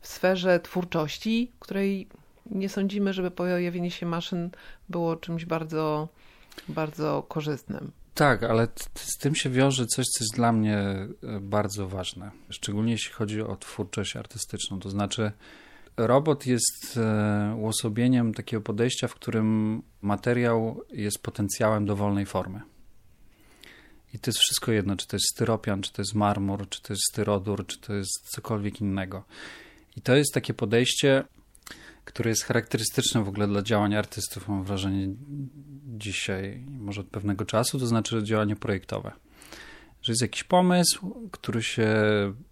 w 0.00 0.08
sferze 0.08 0.60
twórczości, 0.60 1.50
której 1.60 2.08
nie 2.50 2.68
sądzimy, 2.68 3.12
żeby 3.12 3.30
pojawienie 3.30 3.90
się 3.90 4.06
maszyn 4.06 4.50
było 4.88 5.16
czymś 5.16 5.44
bardzo, 5.44 6.08
bardzo 6.68 7.22
korzystnym. 7.28 7.90
Tak, 8.14 8.42
ale 8.42 8.68
z 8.94 9.18
tym 9.18 9.34
się 9.34 9.50
wiąże 9.50 9.86
coś, 9.86 10.06
co 10.06 10.24
jest 10.24 10.34
dla 10.34 10.52
mnie 10.52 10.78
e, 10.78 11.08
bardzo 11.40 11.88
ważne, 11.88 12.30
szczególnie 12.50 12.92
jeśli 12.92 13.12
chodzi 13.12 13.42
o 13.42 13.56
twórczość 13.56 14.16
artystyczną. 14.16 14.80
To 14.80 14.90
znaczy, 14.90 15.32
robot 15.96 16.46
jest 16.46 16.96
e, 16.96 17.56
uosobieniem 17.58 18.34
takiego 18.34 18.62
podejścia, 18.62 19.08
w 19.08 19.14
którym 19.14 19.82
materiał 20.02 20.80
jest 20.92 21.18
potencjałem 21.18 21.86
dowolnej 21.86 22.26
formy. 22.26 22.60
I 24.14 24.18
to 24.18 24.30
jest 24.30 24.38
wszystko 24.38 24.72
jedno, 24.72 24.96
czy 24.96 25.06
to 25.06 25.16
jest 25.16 25.30
styropian, 25.30 25.82
czy 25.82 25.92
to 25.92 26.02
jest 26.02 26.14
marmur, 26.14 26.68
czy 26.68 26.82
to 26.82 26.92
jest 26.92 27.02
styrodur, 27.10 27.66
czy 27.66 27.80
to 27.80 27.94
jest 27.94 28.30
cokolwiek 28.30 28.80
innego. 28.80 29.24
I 29.96 30.00
to 30.00 30.16
jest 30.16 30.34
takie 30.34 30.54
podejście, 30.54 31.24
które 32.04 32.30
jest 32.30 32.44
charakterystyczne 32.44 33.24
w 33.24 33.28
ogóle 33.28 33.46
dla 33.46 33.62
działań 33.62 33.94
artystów, 33.94 34.48
mam 34.48 34.64
wrażenie, 34.64 35.08
dzisiaj, 35.98 36.64
może 36.68 37.00
od 37.00 37.06
pewnego 37.06 37.44
czasu, 37.44 37.78
to 37.78 37.86
znaczy 37.86 38.22
działanie 38.22 38.56
projektowe 38.56 39.12
że 40.04 40.12
jest 40.12 40.22
jakiś 40.22 40.44
pomysł, 40.44 41.28
który 41.30 41.62
się 41.62 41.88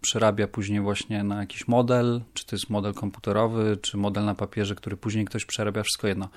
przerabia 0.00 0.48
później 0.48 0.80
właśnie 0.80 1.24
na 1.24 1.40
jakiś 1.40 1.68
model, 1.68 2.22
czy 2.34 2.46
to 2.46 2.56
jest 2.56 2.70
model 2.70 2.94
komputerowy, 2.94 3.78
czy 3.82 3.96
model 3.96 4.24
na 4.24 4.34
papierze, 4.34 4.74
który 4.74 4.96
później 4.96 5.24
ktoś 5.24 5.44
przerabia, 5.44 5.82
wszystko 5.82 6.08
jedno. 6.08 6.28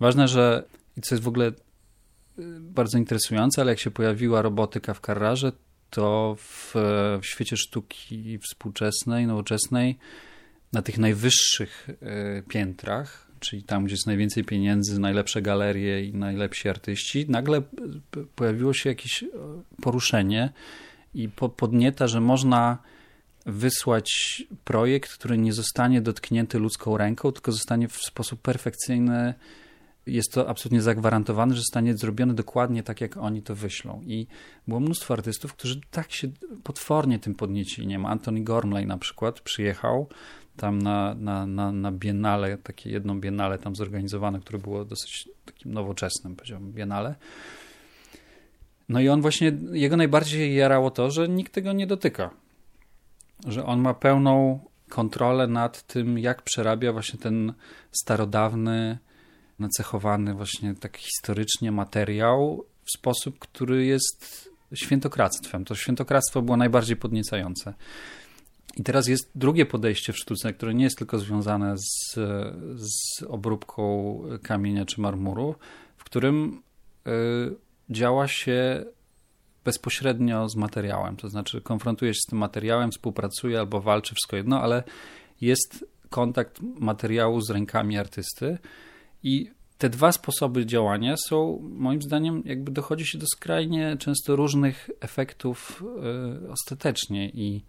Ważne, 0.00 0.28
że 0.28 0.64
i 0.96 1.00
co 1.00 1.14
jest 1.14 1.24
w 1.24 1.28
ogóle 1.28 1.48
y, 1.48 1.52
bardzo 2.60 2.98
interesujące, 2.98 3.60
ale 3.60 3.72
jak 3.72 3.80
się 3.80 3.90
pojawiła 3.90 4.42
robotyka 4.42 4.94
w 4.94 5.00
Carrarze, 5.00 5.52
to 5.90 6.36
w, 6.38 6.72
w 7.22 7.26
świecie 7.26 7.56
sztuki 7.56 8.38
współczesnej, 8.38 9.26
nowoczesnej, 9.26 9.98
na 10.72 10.82
tych 10.82 10.98
najwyższych 10.98 11.88
y, 11.88 12.42
piętrach 12.48 13.30
czyli 13.40 13.62
tam, 13.62 13.84
gdzie 13.84 13.94
jest 13.94 14.06
najwięcej 14.06 14.44
pieniędzy, 14.44 15.00
najlepsze 15.00 15.42
galerie 15.42 16.04
i 16.04 16.14
najlepsi 16.14 16.68
artyści, 16.68 17.26
nagle 17.28 17.62
pojawiło 18.36 18.72
się 18.72 18.88
jakieś 18.88 19.22
e, 19.22 19.26
poruszenie 19.82 20.52
i 21.14 21.28
podnieta, 21.56 22.06
że 22.06 22.20
można 22.20 22.78
wysłać 23.46 24.42
projekt, 24.64 25.12
który 25.12 25.38
nie 25.38 25.52
zostanie 25.52 26.00
dotknięty 26.00 26.58
ludzką 26.58 26.96
ręką, 26.96 27.32
tylko 27.32 27.52
zostanie 27.52 27.88
w 27.88 27.96
sposób 27.96 28.40
perfekcyjny. 28.42 29.34
Jest 30.06 30.32
to 30.32 30.48
absolutnie 30.48 30.82
zagwarantowane, 30.82 31.54
że 31.54 31.60
zostanie 31.60 31.96
zrobione 31.96 32.34
dokładnie 32.34 32.82
tak, 32.82 33.00
jak 33.00 33.16
oni 33.16 33.42
to 33.42 33.54
wyślą. 33.54 34.02
I 34.06 34.26
było 34.68 34.80
mnóstwo 34.80 35.14
artystów, 35.14 35.54
którzy 35.54 35.80
tak 35.90 36.12
się 36.12 36.28
potwornie 36.62 37.18
tym 37.18 37.34
podniecili. 37.34 37.86
Nie 37.86 37.98
ma 37.98 38.08
Anthony 38.08 38.40
Gormley 38.40 38.86
na 38.86 38.98
przykład 38.98 39.40
przyjechał 39.40 40.08
tam 40.56 40.82
na, 40.82 41.14
na, 41.14 41.46
na, 41.46 41.72
na 41.72 41.92
biennale, 41.92 42.58
takie 42.58 42.90
jedno 42.90 43.14
biennale 43.14 43.58
tam 43.58 43.76
zorganizowane, 43.76 44.40
które 44.40 44.58
było 44.58 44.84
dosyć 44.84 45.28
takim 45.44 45.72
nowoczesnym, 45.72 46.36
powiedziałbym, 46.36 46.72
biennale. 46.72 47.14
No 48.88 49.00
i 49.00 49.08
on 49.08 49.20
właśnie, 49.22 49.52
jego 49.72 49.96
najbardziej 49.96 50.54
jarało 50.54 50.90
to, 50.90 51.10
że 51.10 51.28
nikt 51.28 51.52
tego 51.52 51.72
nie 51.72 51.86
dotyka. 51.86 52.30
Że 53.46 53.64
on 53.66 53.80
ma 53.80 53.94
pełną 53.94 54.60
kontrolę 54.88 55.46
nad 55.46 55.82
tym, 55.86 56.18
jak 56.18 56.42
przerabia 56.42 56.92
właśnie 56.92 57.18
ten 57.18 57.52
starodawny, 57.92 58.98
nacechowany 59.58 60.34
właśnie 60.34 60.74
tak 60.74 60.96
historycznie 60.96 61.72
materiał 61.72 62.64
w 62.84 62.98
sposób, 62.98 63.38
który 63.38 63.84
jest 63.84 64.50
świętokradztwem. 64.74 65.64
To 65.64 65.74
świętokradztwo 65.74 66.42
było 66.42 66.56
najbardziej 66.56 66.96
podniecające. 66.96 67.74
I 68.76 68.82
teraz 68.82 69.08
jest 69.08 69.30
drugie 69.34 69.66
podejście 69.66 70.12
w 70.12 70.18
sztuce, 70.18 70.52
które 70.52 70.74
nie 70.74 70.84
jest 70.84 70.98
tylko 70.98 71.18
związane 71.18 71.78
z, 71.78 72.14
z 72.76 73.22
obróbką 73.28 74.22
kamienia 74.42 74.86
czy 74.86 75.00
marmuru, 75.00 75.54
w 75.96 76.04
którym 76.04 76.62
y, 77.06 77.10
działa 77.90 78.28
się 78.28 78.84
bezpośrednio 79.64 80.48
z 80.48 80.56
materiałem. 80.56 81.16
To 81.16 81.28
znaczy, 81.28 81.60
konfrontuje 81.60 82.14
się 82.14 82.20
z 82.26 82.30
tym 82.30 82.38
materiałem, 82.38 82.90
współpracuje 82.90 83.58
albo 83.58 83.80
walczy, 83.80 84.14
wszystko 84.14 84.36
jedno, 84.36 84.60
ale 84.60 84.82
jest 85.40 85.84
kontakt 86.10 86.60
materiału 86.60 87.40
z 87.40 87.50
rękami 87.50 87.98
artysty 87.98 88.58
i 89.22 89.50
te 89.78 89.90
dwa 89.90 90.12
sposoby 90.12 90.66
działania 90.66 91.14
są, 91.16 91.58
moim 91.62 92.02
zdaniem, 92.02 92.42
jakby 92.44 92.70
dochodzi 92.72 93.06
się 93.06 93.18
do 93.18 93.26
skrajnie 93.26 93.96
często 93.98 94.36
różnych 94.36 94.90
efektów 95.00 95.84
y, 96.44 96.50
ostatecznie 96.50 97.28
i 97.28 97.64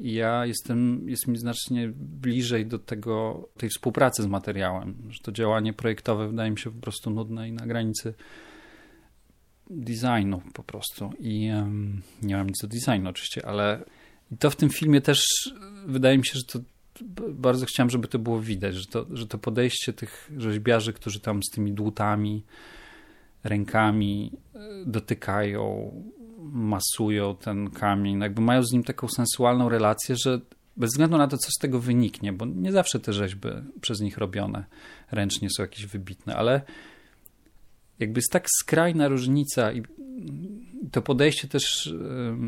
ja 0.00 0.46
jestem, 0.46 1.08
jest 1.08 1.26
mi 1.26 1.38
znacznie 1.38 1.92
bliżej 1.96 2.66
do 2.66 2.78
tego, 2.78 3.48
tej 3.56 3.68
współpracy 3.68 4.22
z 4.22 4.26
materiałem, 4.26 4.94
że 5.10 5.18
to 5.22 5.32
działanie 5.32 5.72
projektowe 5.72 6.28
wydaje 6.28 6.50
mi 6.50 6.58
się 6.58 6.70
po 6.70 6.80
prostu 6.80 7.10
nudne 7.10 7.48
i 7.48 7.52
na 7.52 7.66
granicy 7.66 8.14
designu 9.70 10.42
po 10.52 10.62
prostu. 10.62 11.12
I 11.18 11.50
um, 11.54 12.02
nie 12.22 12.36
mam 12.36 12.46
nic 12.46 12.60
do 12.62 12.68
designu 12.68 13.10
oczywiście, 13.10 13.46
ale 13.46 13.84
to 14.38 14.50
w 14.50 14.56
tym 14.56 14.70
filmie 14.70 15.00
też 15.00 15.20
wydaje 15.86 16.18
mi 16.18 16.26
się, 16.26 16.38
że 16.38 16.44
to 16.44 16.58
bardzo 17.30 17.66
chciałem, 17.66 17.90
żeby 17.90 18.08
to 18.08 18.18
było 18.18 18.40
widać, 18.40 18.74
że 18.74 18.86
to, 18.86 19.06
że 19.10 19.26
to 19.26 19.38
podejście 19.38 19.92
tych 19.92 20.30
rzeźbiarzy, 20.36 20.92
którzy 20.92 21.20
tam 21.20 21.42
z 21.42 21.50
tymi 21.50 21.72
dłutami, 21.72 22.44
rękami 23.44 24.32
e, 24.54 24.58
dotykają 24.86 25.92
masują 26.52 27.36
ten 27.36 27.70
kamień, 27.70 28.20
jakby 28.20 28.40
mają 28.40 28.62
z 28.62 28.72
nim 28.72 28.84
taką 28.84 29.08
sensualną 29.08 29.68
relację, 29.68 30.16
że 30.16 30.40
bez 30.76 30.90
względu 30.90 31.16
na 31.16 31.28
to, 31.28 31.38
co 31.38 31.50
z 31.50 31.60
tego 31.60 31.80
wyniknie, 31.80 32.32
bo 32.32 32.46
nie 32.46 32.72
zawsze 32.72 33.00
te 33.00 33.12
rzeźby 33.12 33.48
przez 33.80 34.00
nich 34.00 34.18
robione 34.18 34.64
ręcznie 35.10 35.48
są 35.50 35.62
jakieś 35.62 35.86
wybitne, 35.86 36.36
ale 36.36 36.62
jakby 37.98 38.18
jest 38.18 38.32
tak 38.32 38.46
skrajna 38.60 39.08
różnica 39.08 39.72
i 39.72 39.82
to 40.92 41.02
podejście 41.02 41.48
też 41.48 41.94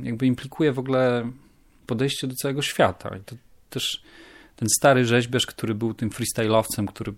jakby 0.02 0.26
implikuje 0.26 0.72
w 0.72 0.78
ogóle 0.78 1.30
podejście 1.86 2.26
do 2.26 2.34
całego 2.34 2.62
świata. 2.62 3.16
I 3.16 3.20
to, 3.20 3.36
też 3.70 4.02
ten 4.56 4.68
stary 4.78 5.04
rzeźbiarz, 5.04 5.46
który 5.46 5.74
był 5.74 5.94
tym 5.94 6.10
freestyle'owcem, 6.10 6.86
który, 6.86 7.14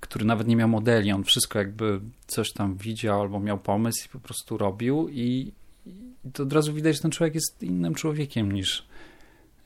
który 0.00 0.24
nawet 0.24 0.48
nie 0.48 0.56
miał 0.56 0.68
modeli, 0.68 1.12
on 1.12 1.24
wszystko 1.24 1.58
jakby 1.58 2.00
coś 2.26 2.52
tam 2.52 2.76
widział 2.76 3.20
albo 3.20 3.40
miał 3.40 3.58
pomysł 3.58 4.06
i 4.06 4.08
po 4.08 4.18
prostu 4.18 4.58
robił 4.58 5.08
i, 5.08 5.52
i 5.86 6.32
to 6.32 6.42
od 6.42 6.52
razu 6.52 6.74
widać, 6.74 6.96
że 6.96 7.02
ten 7.02 7.10
człowiek 7.10 7.34
jest 7.34 7.62
innym 7.62 7.94
człowiekiem 7.94 8.52
niż 8.52 8.86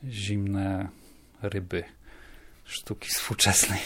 zimne 0.03 0.89
ryby 1.41 1.83
sztuki 2.63 3.09
współczesnej. 3.09 3.79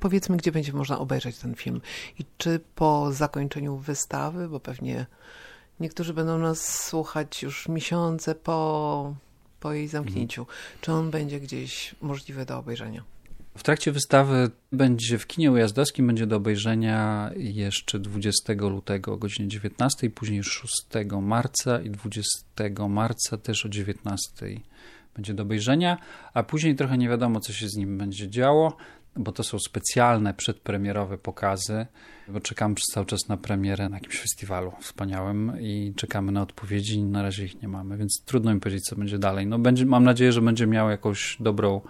Powiedzmy, 0.00 0.36
gdzie 0.36 0.52
będzie 0.52 0.72
można 0.72 0.98
obejrzeć 0.98 1.38
ten 1.38 1.54
film 1.54 1.80
i 2.18 2.24
czy 2.38 2.60
po 2.74 3.12
zakończeniu 3.12 3.76
wystawy, 3.76 4.48
bo 4.48 4.60
pewnie 4.60 5.06
niektórzy 5.80 6.14
będą 6.14 6.38
nas 6.38 6.84
słuchać 6.86 7.42
już 7.42 7.68
miesiące 7.68 8.34
po, 8.34 9.14
po 9.60 9.72
jej 9.72 9.88
zamknięciu, 9.88 10.40
mhm. 10.40 10.58
czy 10.80 10.92
on 10.92 11.10
będzie 11.10 11.40
gdzieś 11.40 11.94
możliwy 12.00 12.46
do 12.46 12.58
obejrzenia? 12.58 13.13
W 13.56 13.62
trakcie 13.62 13.92
wystawy 13.92 14.50
będzie 14.72 15.18
w 15.18 15.26
kinie 15.26 15.52
ujazdowskim, 15.52 16.06
będzie 16.06 16.26
do 16.26 16.36
obejrzenia 16.36 17.30
jeszcze 17.36 17.98
20 17.98 18.52
lutego 18.52 19.12
o 19.12 19.16
godzinie 19.16 19.48
19, 19.48 20.10
później 20.10 20.44
6 20.44 20.72
marca 21.22 21.80
i 21.80 21.90
20 21.90 22.28
marca 22.88 23.36
też 23.36 23.66
o 23.66 23.68
19 23.68 24.60
będzie 25.14 25.34
do 25.34 25.42
obejrzenia, 25.42 25.98
a 26.34 26.42
później 26.42 26.76
trochę 26.76 26.98
nie 26.98 27.08
wiadomo, 27.08 27.40
co 27.40 27.52
się 27.52 27.68
z 27.68 27.76
nim 27.76 27.98
będzie 27.98 28.30
działo, 28.30 28.76
bo 29.16 29.32
to 29.32 29.42
są 29.42 29.58
specjalne 29.58 30.34
przedpremierowe 30.34 31.18
pokazy, 31.18 31.86
bo 32.28 32.40
czekamy 32.40 32.74
przez 32.74 32.86
cały 32.94 33.06
czas 33.06 33.28
na 33.28 33.36
premierę 33.36 33.88
na 33.88 33.96
jakimś 33.96 34.18
festiwalu 34.18 34.72
wspaniałym 34.80 35.52
i 35.60 35.92
czekamy 35.96 36.32
na 36.32 36.42
odpowiedzi 36.42 37.02
na 37.02 37.22
razie 37.22 37.44
ich 37.44 37.62
nie 37.62 37.68
mamy, 37.68 37.96
więc 37.96 38.22
trudno 38.24 38.54
mi 38.54 38.60
powiedzieć, 38.60 38.84
co 38.84 38.96
będzie 38.96 39.18
dalej. 39.18 39.46
No 39.46 39.58
będzie, 39.58 39.86
mam 39.86 40.04
nadzieję, 40.04 40.32
że 40.32 40.42
będzie 40.42 40.66
miał 40.66 40.90
jakąś 40.90 41.36
dobrą 41.40 41.80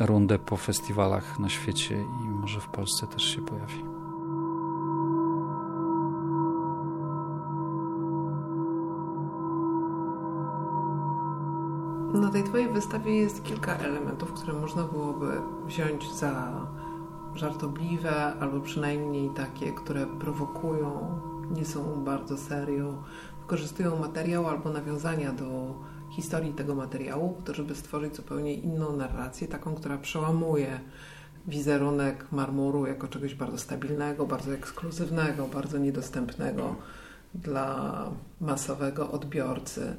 rundę 0.00 0.38
po 0.38 0.56
festiwalach 0.56 1.38
na 1.38 1.48
świecie 1.48 2.02
i 2.24 2.28
może 2.28 2.60
w 2.60 2.68
Polsce 2.68 3.06
też 3.06 3.22
się 3.24 3.42
pojawi. 3.42 3.84
Na 12.14 12.30
tej 12.30 12.44
Twojej 12.44 12.68
wystawie 12.68 13.16
jest 13.16 13.42
kilka 13.44 13.76
elementów, 13.76 14.32
które 14.32 14.52
można 14.52 14.82
byłoby 14.82 15.40
wziąć 15.66 16.12
za 16.12 16.52
żartobliwe, 17.34 18.34
albo 18.40 18.60
przynajmniej 18.60 19.30
takie, 19.30 19.72
które 19.72 20.06
prowokują, 20.06 21.20
nie 21.50 21.64
są 21.64 22.04
bardzo 22.04 22.38
serio, 22.38 22.94
wykorzystują 23.40 23.96
materiał 23.96 24.48
albo 24.48 24.70
nawiązania 24.70 25.32
do 25.32 25.74
historii 26.16 26.52
tego 26.52 26.74
materiału, 26.74 27.36
to 27.44 27.54
żeby 27.54 27.74
stworzyć 27.74 28.16
zupełnie 28.16 28.54
inną 28.54 28.96
narrację, 28.96 29.48
taką, 29.48 29.74
która 29.74 29.98
przełamuje 29.98 30.80
wizerunek 31.46 32.32
marmuru 32.32 32.86
jako 32.86 33.08
czegoś 33.08 33.34
bardzo 33.34 33.58
stabilnego, 33.58 34.26
bardzo 34.26 34.54
ekskluzywnego, 34.54 35.46
bardzo 35.46 35.78
niedostępnego 35.78 36.76
dla 37.34 38.10
masowego 38.40 39.10
odbiorcy. 39.10 39.96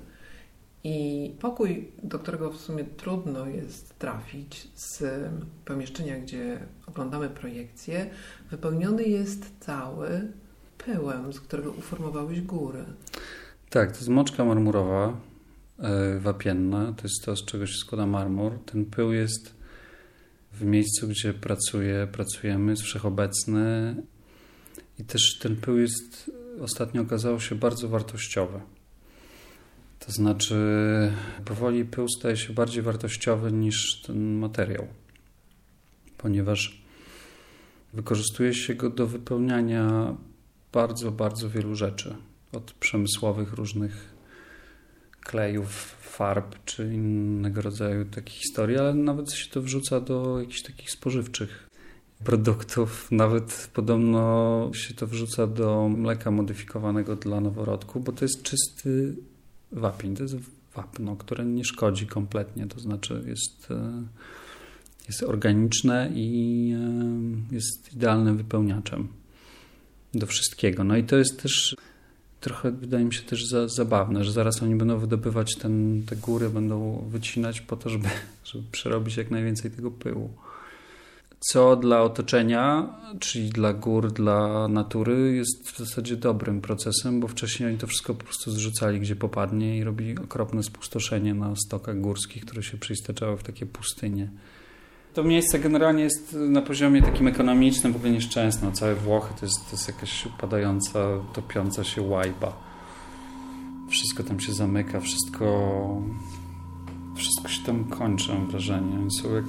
I 0.83 1.31
pokój, 1.39 1.91
do 2.03 2.19
którego 2.19 2.51
w 2.51 2.57
sumie 2.57 2.83
trudno 2.83 3.45
jest 3.45 3.99
trafić 3.99 4.67
z 4.75 5.03
pomieszczenia, 5.65 6.19
gdzie 6.19 6.59
oglądamy 6.87 7.29
projekcję, 7.29 8.09
wypełniony 8.51 9.03
jest 9.03 9.51
cały 9.59 10.31
pyłem, 10.77 11.33
z 11.33 11.39
którego 11.39 11.71
uformowałeś 11.71 12.41
góry. 12.41 12.85
Tak, 13.69 13.91
to 13.91 13.97
jest 13.97 14.09
moczka 14.09 14.45
marmurowa, 14.45 15.13
wapienna. 16.19 16.93
To 16.93 17.03
jest 17.03 17.25
to, 17.25 17.35
z 17.35 17.45
czego 17.45 17.67
się 17.67 17.77
składa 17.77 18.05
marmur. 18.05 18.59
Ten 18.65 18.85
pył 18.85 19.13
jest 19.13 19.55
w 20.53 20.61
miejscu, 20.65 21.07
gdzie 21.07 21.33
pracuję, 21.33 22.07
pracujemy, 22.11 22.71
jest 22.71 22.83
wszechobecny. 22.83 23.95
I 24.99 25.03
też 25.03 25.39
ten 25.39 25.55
pył 25.55 25.77
jest, 25.77 26.31
ostatnio 26.61 27.01
okazało 27.01 27.39
się 27.39 27.55
bardzo 27.55 27.89
wartościowy 27.89 28.59
to 30.05 30.11
znaczy, 30.11 30.55
powoli 31.45 31.85
pył 31.85 32.07
staje 32.09 32.37
się 32.37 32.53
bardziej 32.53 32.83
wartościowy 32.83 33.51
niż 33.51 34.01
ten 34.01 34.37
materiał, 34.37 34.87
ponieważ 36.17 36.81
wykorzystuje 37.93 38.53
się 38.53 38.75
go 38.75 38.89
do 38.89 39.07
wypełniania 39.07 40.15
bardzo, 40.73 41.11
bardzo 41.11 41.49
wielu 41.49 41.75
rzeczy. 41.75 42.15
Od 42.51 42.71
przemysłowych 42.71 43.53
różnych 43.53 44.14
klejów, 45.35 45.95
farb 46.01 46.55
czy 46.65 46.93
innego 46.93 47.61
rodzaju 47.61 48.05
takich 48.05 48.33
historii, 48.33 48.77
ale 48.77 48.93
nawet 48.93 49.33
się 49.33 49.49
to 49.49 49.61
wrzuca 49.61 50.01
do 50.01 50.39
jakichś 50.39 50.61
takich 50.61 50.91
spożywczych 50.91 51.69
produktów. 52.23 53.07
Nawet 53.11 53.69
podobno 53.73 54.71
się 54.73 54.93
to 54.93 55.07
wrzuca 55.07 55.47
do 55.47 55.89
mleka 55.89 56.31
modyfikowanego 56.31 57.15
dla 57.15 57.41
noworodku, 57.41 57.99
bo 57.99 58.11
to 58.11 58.25
jest 58.25 58.43
czysty 58.43 59.15
wapień. 59.71 60.15
To 60.15 60.23
jest 60.23 60.35
wapno, 60.75 61.15
które 61.15 61.45
nie 61.45 61.65
szkodzi 61.65 62.07
kompletnie, 62.07 62.67
to 62.67 62.79
znaczy 62.79 63.23
jest, 63.27 63.71
e, 63.71 64.03
jest 65.07 65.23
organiczne 65.23 66.11
i 66.13 66.71
e, 67.51 67.55
jest 67.55 67.93
idealnym 67.93 68.37
wypełniaczem 68.37 69.07
do 70.13 70.25
wszystkiego. 70.25 70.83
No 70.83 70.97
i 70.97 71.03
to 71.03 71.15
jest 71.15 71.41
też 71.41 71.75
trochę, 72.45 72.71
wydaje 72.71 73.05
mi 73.05 73.13
się, 73.13 73.21
też 73.21 73.45
za, 73.45 73.67
zabawne, 73.67 74.23
że 74.23 74.31
zaraz 74.31 74.63
oni 74.63 74.75
będą 74.75 74.97
wydobywać 74.97 75.55
ten, 75.55 76.03
te 76.05 76.15
góry, 76.15 76.49
będą 76.49 77.07
wycinać 77.09 77.61
po 77.61 77.75
to, 77.75 77.89
żeby, 77.89 78.07
żeby 78.51 78.63
przerobić 78.71 79.17
jak 79.17 79.31
najwięcej 79.31 79.71
tego 79.71 79.91
pyłu 79.91 80.29
co 81.49 81.75
dla 81.75 82.01
otoczenia, 82.01 82.89
czyli 83.19 83.49
dla 83.49 83.73
gór, 83.73 84.11
dla 84.11 84.67
natury, 84.67 85.35
jest 85.35 85.69
w 85.69 85.77
zasadzie 85.77 86.15
dobrym 86.15 86.61
procesem, 86.61 87.19
bo 87.19 87.27
wcześniej 87.27 87.69
oni 87.69 87.77
to 87.77 87.87
wszystko 87.87 88.13
po 88.13 88.23
prostu 88.23 88.51
zrzucali 88.51 88.99
gdzie 88.99 89.15
popadnie 89.15 89.77
i 89.77 89.83
robili 89.83 90.17
okropne 90.17 90.63
spustoszenie 90.63 91.33
na 91.33 91.55
stokach 91.55 92.01
górskich, 92.01 92.45
które 92.45 92.63
się 92.63 92.77
przyistaczały 92.77 93.37
w 93.37 93.43
takie 93.43 93.65
pustynie. 93.65 94.29
To 95.15 95.23
miejsce 95.23 95.59
generalnie 95.59 96.03
jest 96.03 96.33
na 96.33 96.61
poziomie 96.61 97.01
takim 97.01 97.27
ekonomicznym 97.27 97.93
w 97.93 97.95
ogóle 97.95 98.11
nieszczęsne. 98.11 98.71
Całe 98.71 98.95
Włochy 98.95 99.33
to 99.39 99.45
jest, 99.45 99.65
to 99.65 99.71
jest 99.71 99.87
jakaś 99.87 100.25
upadająca, 100.25 100.99
topiąca 101.33 101.83
się 101.83 102.01
łajba. 102.01 102.53
Wszystko 103.89 104.23
tam 104.23 104.39
się 104.39 104.53
zamyka, 104.53 104.99
wszystko, 104.99 106.01
wszystko 107.15 107.47
się 107.47 107.63
tam 107.63 107.83
kończy, 107.83 108.33
mam 108.33 108.47
wrażenie. 108.47 109.11
Są 109.21 109.35
jak 109.35 109.45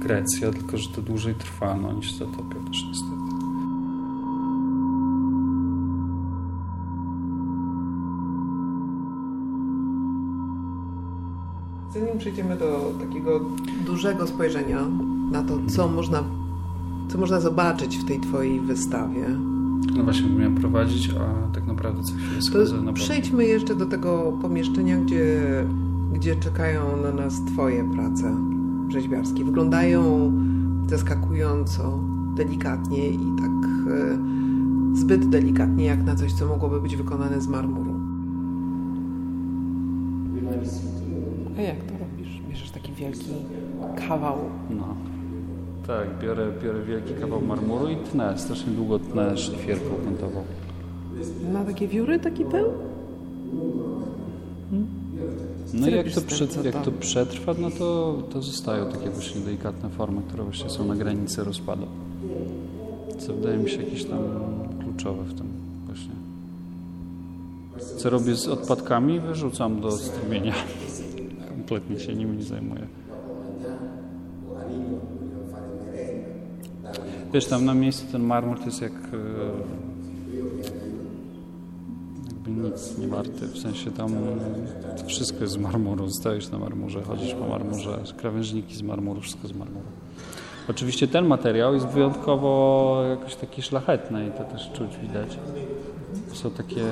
Grecja, 0.00 0.50
tylko 0.50 0.78
że 0.78 0.88
to 0.88 1.02
dłużej 1.02 1.34
trwa, 1.34 1.76
no 1.76 1.88
oni 1.88 2.04
się 2.04 2.12
zatopią 2.12 2.64
też 2.64 2.84
niestety. 2.88 3.17
Zanim 12.08 12.20
przejdziemy 12.20 12.56
do 12.56 12.92
takiego 13.00 13.40
dużego 13.86 14.26
spojrzenia 14.26 14.86
na 15.30 15.42
to, 15.42 15.58
co 15.66 15.88
można, 15.88 16.24
co 17.08 17.18
można 17.18 17.40
zobaczyć 17.40 17.96
w 17.96 18.04
tej 18.04 18.20
Twojej 18.20 18.60
wystawie. 18.60 19.28
No 19.96 20.04
właśnie, 20.04 20.30
miałem 20.30 20.54
prowadzić, 20.54 21.10
a 21.10 21.54
tak 21.54 21.66
naprawdę 21.66 22.02
co 22.02 22.14
chwilę 22.14 22.42
schodzę 22.42 22.82
na 22.82 22.92
Przejdźmy 22.92 23.44
jeszcze 23.44 23.74
do 23.74 23.86
tego 23.86 24.38
pomieszczenia, 24.42 24.96
gdzie, 24.96 25.40
gdzie 26.12 26.36
czekają 26.36 27.02
na 27.02 27.12
nas 27.12 27.44
Twoje 27.44 27.92
prace 27.94 28.36
rzeźbiarskie. 28.88 29.44
Wyglądają 29.44 30.32
zaskakująco 30.86 31.98
delikatnie 32.36 33.08
i 33.08 33.32
tak 33.38 33.92
e, 33.92 34.18
zbyt 34.94 35.28
delikatnie, 35.28 35.84
jak 35.84 36.04
na 36.04 36.14
coś, 36.14 36.32
co 36.32 36.46
mogłoby 36.46 36.80
być 36.80 36.96
wykonane 36.96 37.40
z 37.40 37.48
marmuru. 37.48 37.98
A 41.58 41.60
jak 41.60 41.84
to 41.84 41.98
robisz? 41.98 42.40
Bierzesz 42.48 42.70
taki 42.70 42.87
wielki 42.98 43.30
kawał. 44.08 44.38
No. 44.70 44.96
Tak, 45.86 46.18
biorę, 46.22 46.52
biorę 46.62 46.82
wielki 46.82 47.14
kawał 47.14 47.40
marmuru 47.40 47.88
i 47.88 47.96
tnę. 47.96 48.38
Strasznie 48.38 48.72
długo 48.72 48.98
tnę 48.98 49.38
szlifierką 49.38 49.90
kątową. 50.04 50.42
Na 51.52 51.64
takie 51.64 51.88
wióry 51.88 52.18
taki 52.18 52.44
pył? 52.44 52.66
No 55.74 55.88
i 55.88 55.92
jak 55.92 56.10
to, 56.10 56.20
przed, 56.20 56.64
jak 56.64 56.84
to 56.84 56.92
przetrwa, 56.92 57.54
no 57.58 57.70
to, 57.70 58.18
to 58.30 58.42
zostają 58.42 58.86
takie 58.86 59.10
właśnie 59.10 59.40
delikatne 59.40 59.88
formy, 59.88 60.22
które 60.28 60.44
właśnie 60.44 60.70
są 60.70 60.84
na 60.84 60.96
granicy 60.96 61.44
rozpadu. 61.44 61.86
Co 63.18 63.34
wydaje 63.34 63.56
mi 63.58 63.70
się 63.70 63.82
jakieś 63.82 64.04
tam 64.04 64.18
kluczowe 64.82 65.24
w 65.24 65.34
tym 65.34 65.46
właśnie. 65.86 66.12
Co 67.96 68.10
robię 68.10 68.34
z 68.34 68.48
odpadkami? 68.48 69.20
Wyrzucam 69.20 69.80
do 69.80 69.90
strumienia. 69.90 70.54
Kompletnie 71.68 72.00
się 72.00 72.14
nimi 72.14 72.36
nie 72.36 72.42
zajmuję. 72.42 72.86
Wiesz, 77.32 77.46
tam 77.46 77.64
na 77.64 77.74
miejscu 77.74 78.06
ten 78.12 78.22
marmur 78.22 78.58
to 78.58 78.64
jest 78.64 78.82
jak 78.82 78.92
e, 78.92 78.96
jakby 82.26 82.50
nic 82.50 82.98
nie 82.98 83.08
warty. 83.08 83.46
W 83.46 83.58
sensie 83.58 83.90
tam 83.90 84.10
wszystko 85.06 85.40
jest 85.40 85.52
z 85.52 85.56
marmuru, 85.56 86.10
stoisz 86.10 86.48
na 86.48 86.58
marmurze, 86.58 87.02
chodzisz 87.02 87.34
po 87.34 87.48
marmurze, 87.48 88.02
krawężniki 88.16 88.74
z 88.74 88.82
marmuru, 88.82 89.20
wszystko 89.20 89.48
z 89.48 89.52
marmuru. 89.52 89.86
Oczywiście 90.68 91.08
ten 91.08 91.26
materiał 91.26 91.74
jest 91.74 91.86
wyjątkowo 91.86 93.02
jakoś 93.10 93.34
taki 93.34 93.62
szlachetny 93.62 94.26
i 94.26 94.30
to 94.30 94.44
też 94.44 94.72
czuć 94.72 94.96
widać. 94.96 95.38
Są 96.32 96.50
takie 96.50 96.82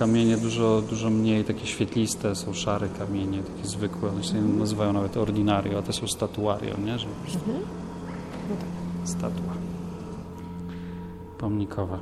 kamienie 0.00 0.36
dużo, 0.36 0.82
dużo 0.90 1.10
mniej, 1.10 1.44
takie 1.44 1.66
świetliste, 1.66 2.34
są 2.34 2.52
szare 2.54 2.88
kamienie, 2.88 3.42
takie 3.42 3.68
zwykłe, 3.68 4.10
one 4.10 4.24
się 4.24 4.34
nazywają 4.42 4.92
nawet 4.92 5.16
ordinario, 5.16 5.78
a 5.78 5.82
te 5.82 5.92
są 5.92 6.08
statuario, 6.08 6.76
nie? 6.84 6.98
Że 6.98 7.06
po 7.06 7.22
prostu 7.22 7.50
Mhm. 7.50 7.64
statua 9.04 9.52
pomnikowa. 11.38 11.98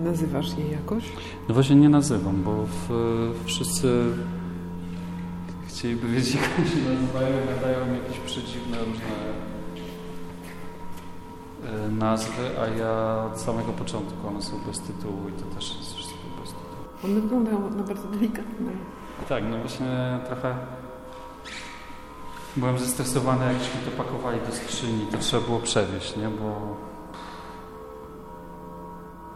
Nazywasz 0.00 0.58
je 0.58 0.68
jakoś? 0.70 1.04
No 1.48 1.54
właśnie 1.54 1.76
nie 1.76 1.88
nazywam, 1.88 2.42
bo 2.42 2.66
w, 2.66 2.88
wszyscy 3.44 4.02
chcieliby 5.68 6.08
wiedzieć, 6.08 6.34
jak 6.34 6.68
się 6.68 6.94
nazywają, 6.94 7.46
gadają 7.54 7.86
mi 7.86 7.98
jakieś 7.98 8.18
przedziwne 8.18 8.78
różne 8.78 9.14
e, 11.86 11.88
nazwy, 11.88 12.42
a 12.60 12.66
ja 12.66 13.24
od 13.32 13.40
samego 13.40 13.72
początku 13.72 14.28
one 14.28 14.42
są 14.42 14.52
bez 14.66 14.80
tytułu 14.80 15.28
i 15.28 15.32
to 15.42 15.54
też 15.54 15.76
jest 15.78 15.94
One 17.04 17.20
wyglądają 17.20 17.70
na 17.70 17.82
bardzo 17.82 18.08
delikatne. 18.08 18.72
Tak, 19.28 19.44
no 19.50 19.58
właśnie 19.58 20.18
trochę 20.26 20.54
byłem 22.56 22.78
zestresowany, 22.78 23.46
jak 23.46 23.62
żeśmy 23.62 23.80
to 23.80 24.02
pakowali 24.02 24.40
do 24.46 24.52
skrzyni, 24.52 25.06
to 25.06 25.18
trzeba 25.18 25.46
było 25.46 25.58
przewieźć, 25.60 26.16
nie, 26.16 26.28
bo 26.28 26.76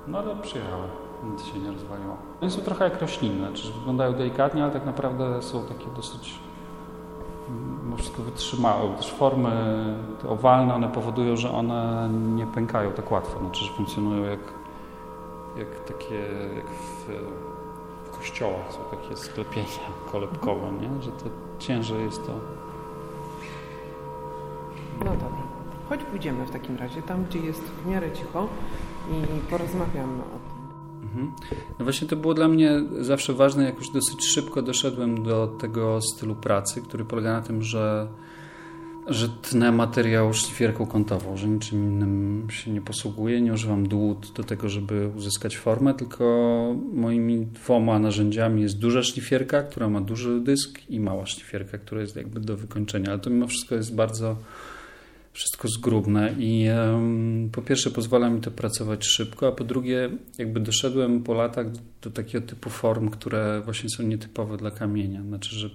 no 0.07 0.18
ale 0.18 0.37
przyjechały, 0.37 0.88
nic 1.24 1.44
się 1.44 1.59
nie 1.59 1.72
rozwaliło. 1.72 2.16
One 2.40 2.50
są 2.50 2.61
trochę 2.61 2.85
jak 2.85 3.00
roślinne, 3.00 3.53
czyli 3.53 3.72
wyglądają 3.72 4.12
delikatnie, 4.12 4.62
ale 4.62 4.72
tak 4.72 4.87
naprawdę 4.87 5.42
są 5.42 5.62
takie 5.62 5.87
dosyć 5.96 6.38
mimo 7.85 7.96
wszystko 7.96 8.22
wytrzymałe, 8.22 8.96
też 8.96 9.12
formy 9.12 9.85
te 10.22 10.29
owalne, 10.29 10.74
one 10.74 10.88
powodują, 10.88 11.37
że 11.37 11.50
one 11.50 12.09
nie 12.35 12.46
pękają 12.46 12.92
tak 12.92 13.12
łatwo, 13.12 13.38
znaczy, 13.40 13.64
że 13.64 13.72
funkcjonują 13.72 14.24
jak, 14.24 14.40
jak 15.57 15.81
takie, 15.81 16.14
jak 16.57 16.66
w 16.66 17.09
kościołach 18.24 18.72
są 18.72 18.98
takie 18.98 19.16
sklepienia 19.16 19.66
kolebkowe, 20.12 20.72
nie? 20.72 21.02
że 21.02 21.10
to 21.10 21.24
ciężej 21.58 22.04
jest 22.04 22.26
to. 22.26 22.40
No 24.98 25.10
dobra. 25.10 25.44
Chodź 25.88 26.00
pójdziemy 26.02 26.46
w 26.46 26.50
takim 26.50 26.76
razie 26.76 27.02
tam, 27.02 27.24
gdzie 27.24 27.38
jest 27.38 27.62
w 27.62 27.87
miarę 27.87 28.12
cicho 28.12 28.48
i 29.10 29.50
porozmawiamy 29.50 30.22
o 30.22 30.38
tym. 30.48 30.64
Mhm. 31.02 31.32
No 31.78 31.84
właśnie 31.84 32.08
to 32.08 32.16
było 32.16 32.34
dla 32.34 32.48
mnie 32.48 32.80
zawsze 33.00 33.32
ważne, 33.32 33.64
jakoś 33.64 33.90
dosyć 33.90 34.24
szybko 34.24 34.62
doszedłem 34.62 35.22
do 35.22 35.46
tego 35.46 36.00
stylu 36.00 36.34
pracy, 36.34 36.82
który 36.82 37.04
polega 37.04 37.32
na 37.32 37.42
tym, 37.42 37.62
że, 37.62 38.08
że 39.06 39.28
tnę 39.28 39.72
materiał 39.72 40.34
szlifierką 40.34 40.86
kątową, 40.86 41.36
że 41.36 41.48
niczym 41.48 41.78
innym 41.78 42.46
się 42.50 42.70
nie 42.70 42.80
posługuję, 42.80 43.40
nie 43.40 43.52
używam 43.52 43.88
dłut 43.88 44.32
do 44.36 44.44
tego, 44.44 44.68
żeby 44.68 45.10
uzyskać 45.16 45.56
formę, 45.56 45.94
tylko 45.94 46.24
moimi 46.92 47.46
dwoma 47.46 47.98
narzędziami 47.98 48.62
jest 48.62 48.78
duża 48.78 49.02
szlifierka, 49.02 49.62
która 49.62 49.88
ma 49.88 50.00
duży 50.00 50.40
dysk 50.40 50.80
i 50.90 51.00
mała 51.00 51.26
szlifierka, 51.26 51.78
która 51.78 52.00
jest 52.00 52.16
jakby 52.16 52.40
do 52.40 52.56
wykończenia, 52.56 53.10
ale 53.10 53.18
to 53.18 53.30
mimo 53.30 53.46
wszystko 53.46 53.74
jest 53.74 53.94
bardzo 53.94 54.36
wszystko 55.34 55.68
zgrubne 55.68 56.34
i 56.38 56.68
um, 56.68 57.48
po 57.52 57.62
pierwsze 57.62 57.90
pozwala 57.90 58.30
mi 58.30 58.40
to 58.40 58.50
pracować 58.50 59.06
szybko, 59.06 59.48
a 59.48 59.52
po 59.52 59.64
drugie 59.64 60.10
jakby 60.38 60.60
doszedłem 60.60 61.22
po 61.22 61.34
latach 61.34 61.66
do, 62.02 62.10
takiego 62.10 62.46
typu 62.46 62.70
form, 62.70 63.08
które 63.08 63.62
właśnie 63.64 63.90
są 63.90 64.02
nietypowe 64.02 64.56
dla 64.56 64.70
kamienia. 64.70 65.22
Znaczy, 65.22 65.56
że, 65.56 65.70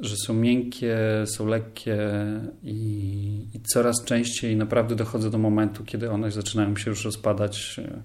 że 0.00 0.16
są 0.16 0.34
miękkie, 0.34 0.98
są 1.26 1.46
lekkie 1.46 1.98
i, 2.62 3.46
i 3.54 3.60
coraz 3.60 4.04
częściej 4.04 4.56
naprawdę 4.56 4.96
dochodzę 4.96 5.30
do 5.30 5.38
momentu, 5.38 5.84
kiedy 5.84 6.10
one 6.10 6.30
zaczynają 6.30 6.76
się 6.76 6.90
już 6.90 7.04
rozpadać 7.04 7.80
e, 7.84 8.02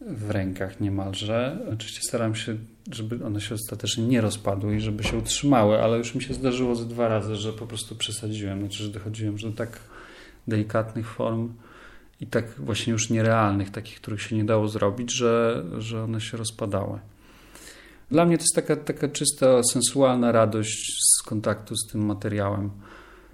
w 0.00 0.30
rękach 0.30 0.80
niemalże. 0.80 1.58
Oczywiście 1.72 2.00
staram 2.08 2.34
się, 2.34 2.56
żeby 2.92 3.24
one 3.24 3.40
się 3.40 3.54
ostatecznie 3.54 4.06
nie 4.06 4.20
rozpadły 4.20 4.76
i 4.76 4.80
żeby 4.80 5.04
się 5.04 5.16
utrzymały, 5.16 5.82
ale 5.82 5.98
już 5.98 6.14
mi 6.14 6.22
się 6.22 6.34
zdarzyło 6.34 6.74
ze 6.74 6.84
dwa 6.84 7.08
razy, 7.08 7.36
że 7.36 7.52
po 7.52 7.66
prostu 7.66 7.94
przesadziłem. 7.94 8.60
Znaczy, 8.60 8.84
że 8.84 8.90
dochodziłem 8.90 9.36
do 9.36 9.52
tak 9.52 9.80
delikatnych 10.48 11.08
form 11.08 11.52
i 12.20 12.26
tak 12.26 12.50
właśnie 12.58 12.92
już 12.92 13.10
nierealnych, 13.10 13.70
takich, 13.70 14.00
których 14.00 14.22
się 14.22 14.36
nie 14.36 14.44
dało 14.44 14.68
zrobić, 14.68 15.12
że, 15.12 15.64
że 15.78 16.02
one 16.02 16.20
się 16.20 16.36
rozpadały. 16.36 16.98
Dla 18.10 18.24
mnie 18.24 18.38
to 18.38 18.42
jest 18.42 18.54
taka, 18.54 18.76
taka 18.76 19.08
czysta, 19.08 19.62
sensualna 19.62 20.32
radość 20.32 20.96
z 21.00 21.22
kontaktu 21.22 21.76
z 21.76 21.86
tym 21.92 22.06
materiałem, 22.06 22.70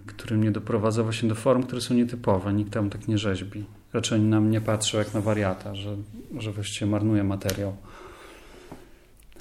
który 0.06 0.36
mnie 0.36 0.50
doprowadza 0.50 1.02
właśnie 1.02 1.28
do 1.28 1.34
form, 1.34 1.62
które 1.62 1.80
są 1.80 1.94
nietypowe. 1.94 2.52
Nikt 2.52 2.72
tam 2.72 2.90
tak 2.90 3.08
nie 3.08 3.18
rzeźbi. 3.18 3.64
Raczej 3.92 4.20
na 4.20 4.40
mnie 4.40 4.60
patrzą 4.60 4.98
jak 4.98 5.14
na 5.14 5.20
wariata, 5.20 5.74
że, 5.74 5.96
że 6.38 6.52
właściwie 6.52 6.90
marnuje 6.90 7.24
materiał. 7.24 7.76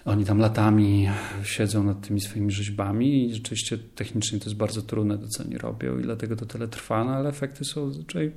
Oni 0.06 0.26
tam 0.26 0.40
latami 0.40 1.10
siedzą 1.44 1.84
nad 1.84 2.08
tymi 2.08 2.22
swoimi 2.22 2.52
rzeźbami 2.52 3.26
i 3.26 3.34
rzeczywiście 3.34 3.78
technicznie 3.78 4.40
to 4.40 4.46
jest 4.46 4.58
bardzo 4.58 4.82
trudne 4.82 5.18
to, 5.18 5.28
co 5.28 5.44
oni 5.44 5.58
robią 5.58 6.00
i 6.00 6.02
dlatego 6.02 6.36
to 6.36 6.46
tyle 6.46 6.68
trwa, 6.68 7.04
no 7.04 7.12
ale 7.12 7.30
efekty 7.30 7.66
są 7.66 7.88
zazwyczaj, 7.88 8.32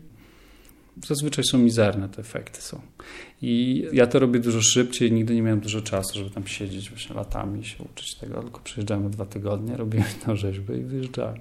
zazwyczaj 1.06 1.44
są 1.44 1.58
mizerne, 1.58 2.08
te 2.08 2.20
efekty 2.20 2.62
są. 2.62 2.80
I 3.42 3.84
ja 3.92 4.06
to 4.06 4.18
robię 4.18 4.40
dużo 4.40 4.62
szybciej, 4.62 5.12
nigdy 5.12 5.34
nie 5.34 5.42
miałem 5.42 5.60
dużo 5.60 5.82
czasu, 5.82 6.18
żeby 6.18 6.30
tam 6.30 6.46
siedzieć 6.46 6.90
właśnie 6.90 7.16
latami 7.16 7.60
i 7.60 7.64
się 7.64 7.84
uczyć 7.84 8.14
tego, 8.14 8.42
tylko 8.42 8.60
przyjeżdżałem 8.60 9.10
dwa 9.10 9.26
tygodnie, 9.26 9.76
robiłem 9.84 10.06
tę 10.26 10.36
rzeźbę 10.36 10.78
i 10.78 10.82
wyjeżdżałem. 10.82 11.38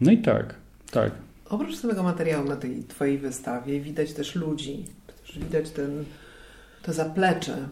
No 0.00 0.12
i 0.12 0.18
tak, 0.18 0.54
tak. 0.90 1.12
Oprócz 1.48 1.76
samego 1.76 2.02
materiału 2.02 2.48
na 2.48 2.56
tej 2.56 2.84
twojej 2.84 3.18
wystawie 3.18 3.80
widać 3.80 4.12
też 4.12 4.34
ludzi, 4.34 4.84
też 5.06 5.38
widać 5.38 5.70
ten, 5.70 6.04
to 6.82 6.92
zaplecze, 6.92 7.68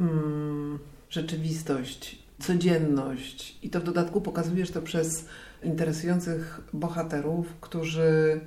mm, 0.00 0.78
rzeczywistość, 1.10 2.18
codzienność 2.40 3.58
i 3.62 3.70
to 3.70 3.80
w 3.80 3.84
dodatku 3.84 4.20
pokazujesz 4.20 4.70
to 4.70 4.82
przez 4.82 5.24
interesujących 5.62 6.60
bohaterów, 6.72 7.46
którzy 7.60 8.40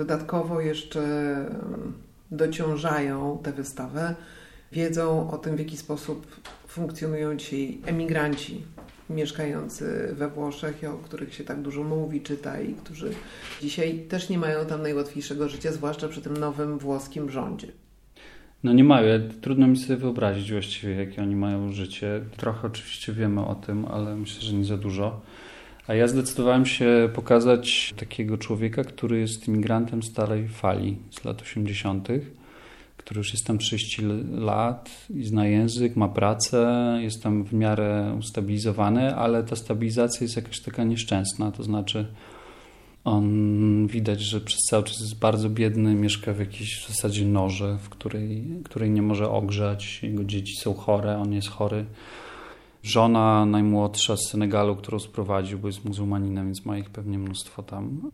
dodatkowo 0.00 0.60
jeszcze 0.60 1.00
mm, 1.00 1.92
dociążają 2.30 3.38
tę 3.42 3.52
wystawę, 3.52 4.14
wiedzą 4.72 5.30
o 5.30 5.38
tym, 5.38 5.56
w 5.56 5.58
jaki 5.58 5.76
sposób 5.76 6.26
funkcjonują 6.66 7.36
dzisiaj 7.36 7.78
emigranci 7.86 8.62
mieszkający 9.10 10.14
we 10.14 10.28
Włoszech, 10.28 10.80
o 10.94 10.98
których 11.04 11.34
się 11.34 11.44
tak 11.44 11.62
dużo 11.62 11.82
mówi, 11.82 12.20
czyta 12.20 12.60
i 12.60 12.74
którzy 12.74 13.10
dzisiaj 13.62 13.98
też 14.08 14.28
nie 14.28 14.38
mają 14.38 14.66
tam 14.66 14.82
najłatwiejszego 14.82 15.48
życia, 15.48 15.72
zwłaszcza 15.72 16.08
przy 16.08 16.20
tym 16.20 16.36
nowym 16.36 16.78
włoskim 16.78 17.30
rządzie. 17.30 17.66
No 18.62 18.72
nie 18.72 18.84
mają. 18.84 19.28
Trudno 19.40 19.66
mi 19.66 19.76
sobie 19.76 19.96
wyobrazić 19.96 20.52
właściwie, 20.52 20.94
jakie 20.94 21.22
oni 21.22 21.36
mają 21.36 21.72
życie. 21.72 22.20
Trochę 22.36 22.66
oczywiście 22.66 23.12
wiemy 23.12 23.46
o 23.46 23.54
tym, 23.54 23.84
ale 23.84 24.16
myślę, 24.16 24.42
że 24.42 24.52
nie 24.52 24.64
za 24.64 24.76
dużo. 24.76 25.20
A 25.90 25.94
ja 25.94 26.08
zdecydowałem 26.08 26.66
się 26.66 27.08
pokazać 27.14 27.94
takiego 27.96 28.38
człowieka, 28.38 28.84
który 28.84 29.20
jest 29.20 29.48
imigrantem 29.48 30.02
starej 30.02 30.48
fali 30.48 30.96
z 31.10 31.24
lat 31.24 31.42
80., 31.42 32.08
który 32.96 33.18
już 33.18 33.32
jest 33.32 33.46
tam 33.46 33.58
30 33.58 34.02
lat 34.30 34.90
i 35.14 35.24
zna 35.24 35.46
język, 35.46 35.96
ma 35.96 36.08
pracę, 36.08 36.98
jest 37.00 37.22
tam 37.22 37.44
w 37.44 37.52
miarę 37.52 38.16
ustabilizowany, 38.18 39.14
ale 39.14 39.44
ta 39.44 39.56
stabilizacja 39.56 40.24
jest 40.24 40.36
jakaś 40.36 40.60
taka 40.60 40.84
nieszczęsna. 40.84 41.52
To 41.52 41.62
znaczy, 41.62 42.06
on 43.04 43.86
widać, 43.86 44.20
że 44.20 44.40
przez 44.40 44.58
cały 44.70 44.84
czas 44.84 45.00
jest 45.00 45.18
bardzo 45.18 45.50
biedny, 45.50 45.94
mieszka 45.94 46.32
w 46.32 46.38
jakiejś 46.38 46.84
w 46.84 46.88
zasadzie 46.88 47.24
norze, 47.24 47.78
w 47.82 47.88
której, 47.88 48.44
której 48.64 48.90
nie 48.90 49.02
może 49.02 49.30
ogrzać. 49.30 50.02
Jego 50.02 50.24
dzieci 50.24 50.56
są 50.56 50.74
chore, 50.74 51.18
on 51.18 51.32
jest 51.32 51.48
chory. 51.48 51.84
Żona 52.82 53.46
najmłodsza 53.46 54.16
z 54.16 54.28
Senegalu, 54.30 54.76
którą 54.76 54.98
sprowadził, 54.98 55.58
bo 55.58 55.66
jest 55.66 55.84
muzułmaninem, 55.84 56.46
więc 56.46 56.64
ma 56.64 56.78
ich 56.78 56.90
pewnie 56.90 57.18
mnóstwo 57.18 57.62
tam. 57.62 58.10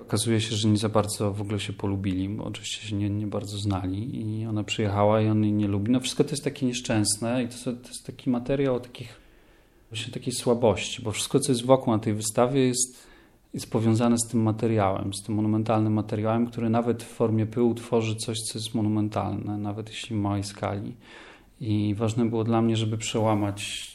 Okazuje 0.00 0.40
się, 0.40 0.56
że 0.56 0.68
nie 0.68 0.76
za 0.76 0.88
bardzo 0.88 1.32
w 1.32 1.40
ogóle 1.40 1.60
się 1.60 1.72
polubili, 1.72 2.28
bo 2.28 2.44
oczywiście 2.44 2.88
się 2.88 2.96
nie, 2.96 3.10
nie 3.10 3.26
bardzo 3.26 3.58
znali 3.58 4.20
i 4.20 4.46
ona 4.46 4.64
przyjechała 4.64 5.20
i 5.20 5.28
on 5.28 5.44
jej 5.44 5.52
nie 5.52 5.68
lubi. 5.68 5.92
No 5.92 6.00
wszystko 6.00 6.24
to 6.24 6.30
jest 6.30 6.44
takie 6.44 6.66
nieszczęsne 6.66 7.44
i 7.44 7.48
to, 7.48 7.54
to 7.64 7.88
jest 7.88 8.06
taki 8.06 8.30
materiał 8.30 8.80
takich, 8.80 9.20
właśnie 9.90 10.12
takiej 10.12 10.32
słabości, 10.32 11.02
bo 11.02 11.12
wszystko, 11.12 11.40
co 11.40 11.52
jest 11.52 11.66
wokół 11.66 11.92
na 11.92 11.98
tej 11.98 12.14
wystawie 12.14 12.66
jest, 12.66 13.06
jest 13.54 13.70
powiązane 13.70 14.18
z 14.18 14.28
tym 14.30 14.42
materiałem, 14.42 15.14
z 15.14 15.22
tym 15.22 15.34
monumentalnym 15.34 15.92
materiałem, 15.92 16.46
który 16.46 16.70
nawet 16.70 17.02
w 17.02 17.08
formie 17.08 17.46
pyłu 17.46 17.74
tworzy 17.74 18.16
coś, 18.16 18.38
co 18.38 18.58
jest 18.58 18.74
monumentalne, 18.74 19.58
nawet 19.58 19.88
jeśli 19.88 20.16
w 20.16 20.18
małej 20.18 20.44
skali. 20.44 20.92
I 21.60 21.94
ważne 21.94 22.24
było 22.24 22.44
dla 22.44 22.62
mnie, 22.62 22.76
żeby 22.76 22.98
przełamać, 22.98 23.90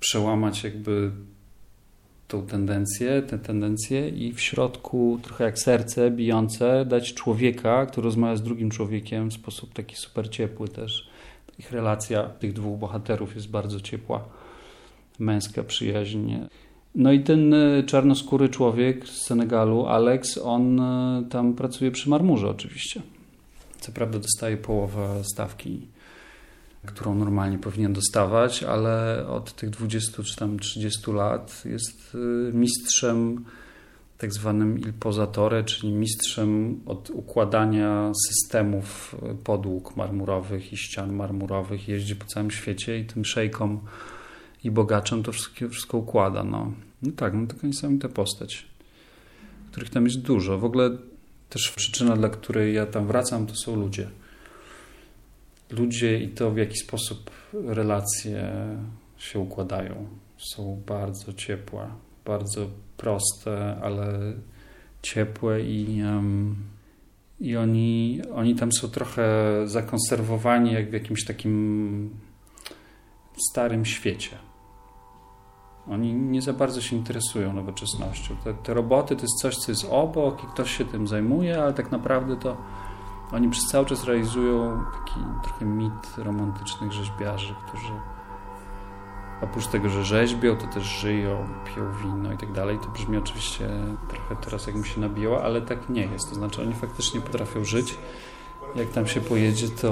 przełamać 0.00 0.64
jakby 0.64 1.10
tą 2.28 2.46
tendencję, 2.46 3.22
tę 3.22 3.38
tendencję 3.38 4.08
i 4.08 4.32
w 4.32 4.40
środku 4.40 5.18
trochę 5.22 5.44
jak 5.44 5.58
serce 5.58 6.10
bijące 6.10 6.84
dać 6.84 7.14
człowieka, 7.14 7.86
który 7.86 8.04
rozmawia 8.04 8.36
z 8.36 8.42
drugim 8.42 8.70
człowiekiem 8.70 9.30
w 9.30 9.34
sposób 9.34 9.72
taki 9.72 9.96
super 9.96 10.30
ciepły 10.30 10.68
też. 10.68 11.08
Ich 11.58 11.72
relacja 11.72 12.22
tych 12.22 12.52
dwóch 12.52 12.78
bohaterów 12.78 13.34
jest 13.34 13.50
bardzo 13.50 13.80
ciepła, 13.80 14.24
męska 15.18 15.62
przyjaźń. 15.62 16.32
No 16.94 17.12
i 17.12 17.20
ten 17.20 17.54
e, 17.54 17.82
czarnoskóry 17.82 18.48
człowiek 18.48 19.08
z 19.08 19.26
Senegalu, 19.26 19.86
Alex, 19.86 20.38
on 20.38 20.80
e, 20.80 21.24
tam 21.30 21.54
pracuje 21.54 21.90
przy 21.90 22.08
marmurze 22.10 22.48
oczywiście. 22.48 23.02
Co 23.80 23.92
prawda 23.92 24.18
dostaje 24.18 24.56
połowę 24.56 25.24
stawki, 25.24 25.80
którą 26.86 27.14
normalnie 27.14 27.58
powinien 27.58 27.92
dostawać, 27.92 28.62
ale 28.62 29.26
od 29.28 29.54
tych 29.54 29.70
20 29.70 30.22
czy 30.22 30.36
tam 30.36 30.58
30 30.58 31.12
lat 31.12 31.62
jest 31.64 32.14
e, 32.14 32.52
mistrzem 32.52 33.44
tak 34.18 34.32
zwanym 34.32 34.78
il 34.78 34.92
posatore, 34.92 35.64
czyli 35.64 35.92
mistrzem 35.92 36.80
od 36.86 37.10
układania 37.10 38.12
systemów 38.28 39.16
podłóg 39.44 39.96
marmurowych 39.96 40.72
i 40.72 40.76
ścian 40.76 41.12
marmurowych. 41.12 41.88
Jeździ 41.88 42.16
po 42.16 42.24
całym 42.24 42.50
świecie 42.50 42.98
i 42.98 43.04
tym 43.04 43.24
szejkom 43.24 43.80
i 44.64 44.70
bogaczem 44.70 45.22
to 45.22 45.32
wszystko, 45.32 45.68
wszystko 45.68 45.98
układa. 45.98 46.44
No. 46.44 46.72
no 47.02 47.12
tak, 47.16 47.34
no 47.34 47.46
taka 47.46 47.66
niesamowita 47.66 48.08
postać, 48.08 48.66
których 49.70 49.90
tam 49.90 50.04
jest 50.04 50.20
dużo. 50.20 50.58
W 50.58 50.64
ogóle 50.64 50.90
też 51.50 51.70
przyczyna, 51.70 52.16
dla 52.16 52.28
której 52.28 52.74
ja 52.74 52.86
tam 52.86 53.06
wracam, 53.06 53.46
to 53.46 53.54
są 53.54 53.76
ludzie. 53.76 54.10
Ludzie 55.70 56.18
i 56.18 56.28
to, 56.28 56.50
w 56.50 56.56
jaki 56.56 56.78
sposób 56.78 57.30
relacje 57.52 58.52
się 59.16 59.38
układają, 59.38 60.06
są 60.36 60.82
bardzo 60.86 61.32
ciepłe, 61.32 61.88
bardzo 62.24 62.66
proste, 62.96 63.76
ale 63.82 64.32
ciepłe 65.02 65.60
i, 65.60 66.02
um, 66.02 66.56
i 67.40 67.56
oni, 67.56 68.20
oni 68.34 68.54
tam 68.54 68.72
są 68.72 68.88
trochę 68.88 69.24
zakonserwowani 69.64 70.72
jak 70.72 70.90
w 70.90 70.92
jakimś 70.92 71.24
takim 71.24 72.10
starym 73.50 73.84
świecie. 73.84 74.36
Oni 75.90 76.14
nie 76.14 76.42
za 76.42 76.52
bardzo 76.52 76.80
się 76.80 76.96
interesują 76.96 77.52
nowoczesnością. 77.52 78.36
Te, 78.44 78.54
te, 78.54 78.74
roboty 78.74 79.16
to 79.16 79.22
jest 79.22 79.40
coś, 79.42 79.56
co 79.56 79.72
jest 79.72 79.86
obok 79.90 80.44
i 80.44 80.46
ktoś 80.46 80.76
się 80.76 80.84
tym 80.84 81.08
zajmuje, 81.08 81.62
ale 81.62 81.74
tak 81.74 81.92
naprawdę 81.92 82.36
to 82.36 82.56
oni 83.32 83.48
przez 83.48 83.64
cały 83.64 83.86
czas 83.86 84.04
realizują 84.04 84.84
taki 84.92 85.20
trochę 85.42 85.64
mit 85.64 86.14
romantycznych 86.16 86.92
rzeźbiarzy, 86.92 87.54
którzy 87.66 87.92
oprócz 89.42 89.66
tego, 89.66 89.88
że 89.88 90.04
rzeźbią, 90.04 90.56
to 90.56 90.66
też 90.66 90.84
żyją, 90.84 91.48
piją 91.64 91.92
wino 91.92 92.32
i 92.32 92.38
tak 92.38 92.52
dalej. 92.52 92.78
To 92.78 92.88
brzmi 92.88 93.16
oczywiście 93.16 93.68
trochę 94.08 94.36
teraz 94.36 94.66
jakbym 94.66 94.84
się 94.84 95.00
nabijała, 95.00 95.42
ale 95.42 95.62
tak 95.62 95.88
nie 95.88 96.06
jest. 96.06 96.28
To 96.28 96.34
znaczy 96.34 96.62
oni 96.62 96.74
faktycznie 96.74 97.20
potrafią 97.20 97.64
żyć. 97.64 97.98
Jak 98.74 98.88
tam 98.88 99.06
się 99.06 99.20
pojedzie, 99.20 99.68
to, 99.68 99.88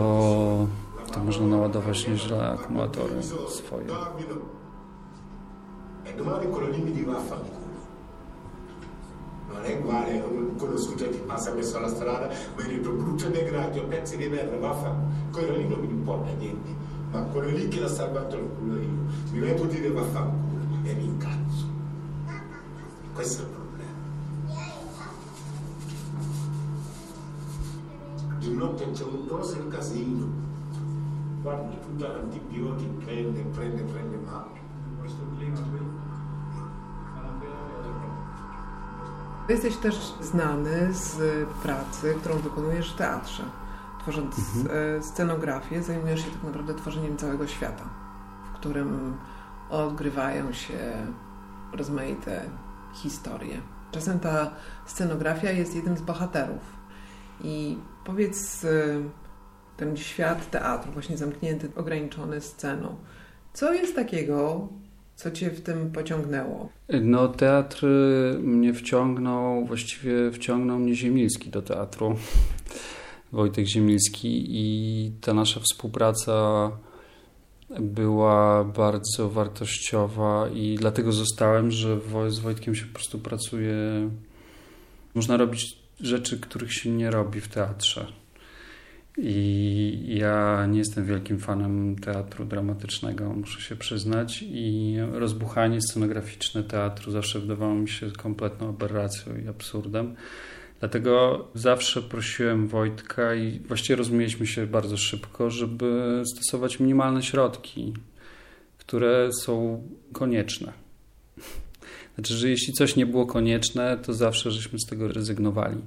to 1.12 1.24
można 1.24 1.46
naładować 1.46 2.08
nieźle 2.08 2.50
akumulatory 2.50 3.22
swoje. 3.48 3.86
e 6.04 6.72
lì 6.72 6.82
mi 6.82 6.92
dirà 6.92 7.12
vaffanculo. 7.12 7.61
Non 9.52 9.64
è 9.64 9.76
uguale 9.76 10.18
un 10.18 10.56
conosciuto 10.56 11.08
che 11.08 11.18
passa 11.18 11.52
messo 11.52 11.76
alla 11.76 11.88
strada, 11.88 12.28
vedi 12.56 12.74
il 12.74 12.80
brutto 12.80 13.28
degrado, 13.28 13.84
pezzi 13.84 14.16
di 14.16 14.26
merda, 14.26 14.56
vaffanculo. 14.56 15.10
Quello 15.30 15.56
lì 15.56 15.68
non 15.68 15.80
mi 15.80 15.90
importa 15.90 16.32
niente, 16.32 16.74
ma 17.10 17.20
quello 17.22 17.48
lì 17.48 17.68
che 17.68 17.80
l'ha 17.80 17.88
salvato 17.88 18.36
il 18.36 18.48
culo 18.58 18.80
io, 18.80 19.04
mi 19.32 19.38
metto 19.40 19.64
a 19.64 19.66
dire 19.66 19.90
vaffanculo 19.90 20.62
e 20.84 20.94
mi 20.94 21.04
incazzo. 21.04 21.66
Questo 23.14 23.42
è 23.42 23.44
il 23.44 23.50
problema. 23.50 23.70
Di 28.38 28.54
notte 28.54 28.90
c'è 28.90 29.04
un 29.04 29.26
grosso 29.26 29.68
casino. 29.68 30.26
Guarda, 31.42 31.76
tutta 31.76 32.08
l'antibiotico 32.08 32.92
prende, 33.04 33.40
prende, 33.42 33.82
prende 33.82 34.16
male. 34.16 34.60
Questo 34.98 35.20
clima 35.36 35.60
qui 35.60 35.91
Jesteś 39.48 39.76
też 39.76 40.14
znany 40.20 40.94
z 40.94 41.18
pracy, 41.62 42.14
którą 42.20 42.38
wykonujesz 42.38 42.92
w 42.92 42.96
teatrze. 42.96 43.42
Tworząc 44.00 44.38
mhm. 44.38 44.96
E, 44.98 45.02
scenografię, 45.02 45.82
zajmujesz 45.82 46.20
się 46.20 46.30
tak 46.30 46.42
naprawdę 46.42 46.74
tworzeniem 46.74 47.16
całego 47.16 47.46
świata, 47.46 47.84
w 48.50 48.56
którym 48.56 49.16
odgrywają 49.70 50.52
się 50.52 51.06
rozmaite 51.72 52.42
historie. 52.94 53.60
Czasem 53.90 54.20
ta 54.20 54.50
scenografia 54.86 55.50
jest 55.50 55.74
jednym 55.74 55.96
z 55.96 56.02
bohaterów. 56.02 56.82
I 57.44 57.78
powiedz, 58.04 58.64
e, 58.64 58.68
ten 59.76 59.96
świat 59.96 60.50
teatru, 60.50 60.92
właśnie 60.92 61.18
zamknięty, 61.18 61.70
ograniczony 61.76 62.40
sceną, 62.40 62.96
co 63.52 63.72
jest 63.72 63.94
takiego, 63.94 64.68
co 65.16 65.30
cię 65.30 65.50
w 65.50 65.60
tym 65.60 65.92
pociągnęło? 65.92 66.68
No, 66.88 67.28
teatr 67.28 67.86
mnie 68.40 68.74
wciągnął, 68.74 69.66
właściwie 69.66 70.30
wciągnął 70.32 70.78
mnie 70.78 70.94
Ziemilski 70.94 71.50
do 71.50 71.62
teatru. 71.62 72.16
Wojtek 73.32 73.66
Ziemilski 73.66 74.44
i 74.48 75.12
ta 75.20 75.34
nasza 75.34 75.60
współpraca 75.60 76.70
była 77.80 78.64
bardzo 78.64 79.30
wartościowa 79.30 80.48
i 80.48 80.76
dlatego 80.80 81.12
zostałem, 81.12 81.70
że 81.70 82.00
z 82.28 82.38
Wojtkiem 82.38 82.74
się 82.74 82.86
po 82.86 82.94
prostu 82.94 83.18
pracuje. 83.18 83.74
Można 85.14 85.36
robić 85.36 85.78
rzeczy, 86.00 86.40
których 86.40 86.74
się 86.74 86.90
nie 86.90 87.10
robi 87.10 87.40
w 87.40 87.48
teatrze. 87.48 88.21
I 89.18 90.16
ja 90.18 90.66
nie 90.66 90.78
jestem 90.78 91.06
wielkim 91.06 91.38
fanem 91.38 91.96
teatru 91.98 92.44
dramatycznego, 92.44 93.32
muszę 93.32 93.60
się 93.60 93.76
przyznać. 93.76 94.44
I 94.48 94.96
rozbuchanie 95.12 95.80
scenograficzne 95.80 96.62
teatru 96.62 97.12
zawsze 97.12 97.40
wydawało 97.40 97.74
mi 97.74 97.88
się 97.88 98.10
kompletną 98.10 98.68
aberracją 98.68 99.32
i 99.44 99.48
absurdem. 99.48 100.14
Dlatego 100.80 101.44
zawsze 101.54 102.02
prosiłem 102.02 102.68
Wojtka 102.68 103.34
i 103.34 103.60
właściwie 103.60 103.96
rozumieliśmy 103.96 104.46
się 104.46 104.66
bardzo 104.66 104.96
szybko, 104.96 105.50
żeby 105.50 106.22
stosować 106.34 106.80
minimalne 106.80 107.22
środki, 107.22 107.94
które 108.78 109.30
są 109.32 109.82
konieczne. 110.12 110.72
Znaczy, 112.14 112.34
że 112.34 112.48
jeśli 112.48 112.72
coś 112.72 112.96
nie 112.96 113.06
było 113.06 113.26
konieczne, 113.26 113.98
to 114.02 114.12
zawsze 114.12 114.50
żeśmy 114.50 114.78
z 114.78 114.86
tego 114.86 115.08
rezygnowali. 115.08 115.80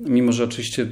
Mimo, 0.00 0.32
że 0.32 0.44
oczywiście 0.44 0.86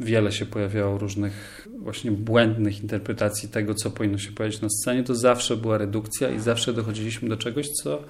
wiele 0.00 0.32
się 0.32 0.46
pojawiało 0.46 0.98
różnych 0.98 1.68
właśnie 1.78 2.10
błędnych 2.10 2.80
interpretacji 2.80 3.48
tego, 3.48 3.74
co 3.74 3.90
powinno 3.90 4.18
się 4.18 4.32
pojawić 4.32 4.60
na 4.60 4.68
scenie, 4.68 5.02
to 5.02 5.14
zawsze 5.14 5.56
była 5.56 5.78
redukcja 5.78 6.30
i 6.30 6.40
zawsze 6.40 6.72
dochodziliśmy 6.72 7.28
do 7.28 7.36
czegoś, 7.36 7.68
co 7.68 8.02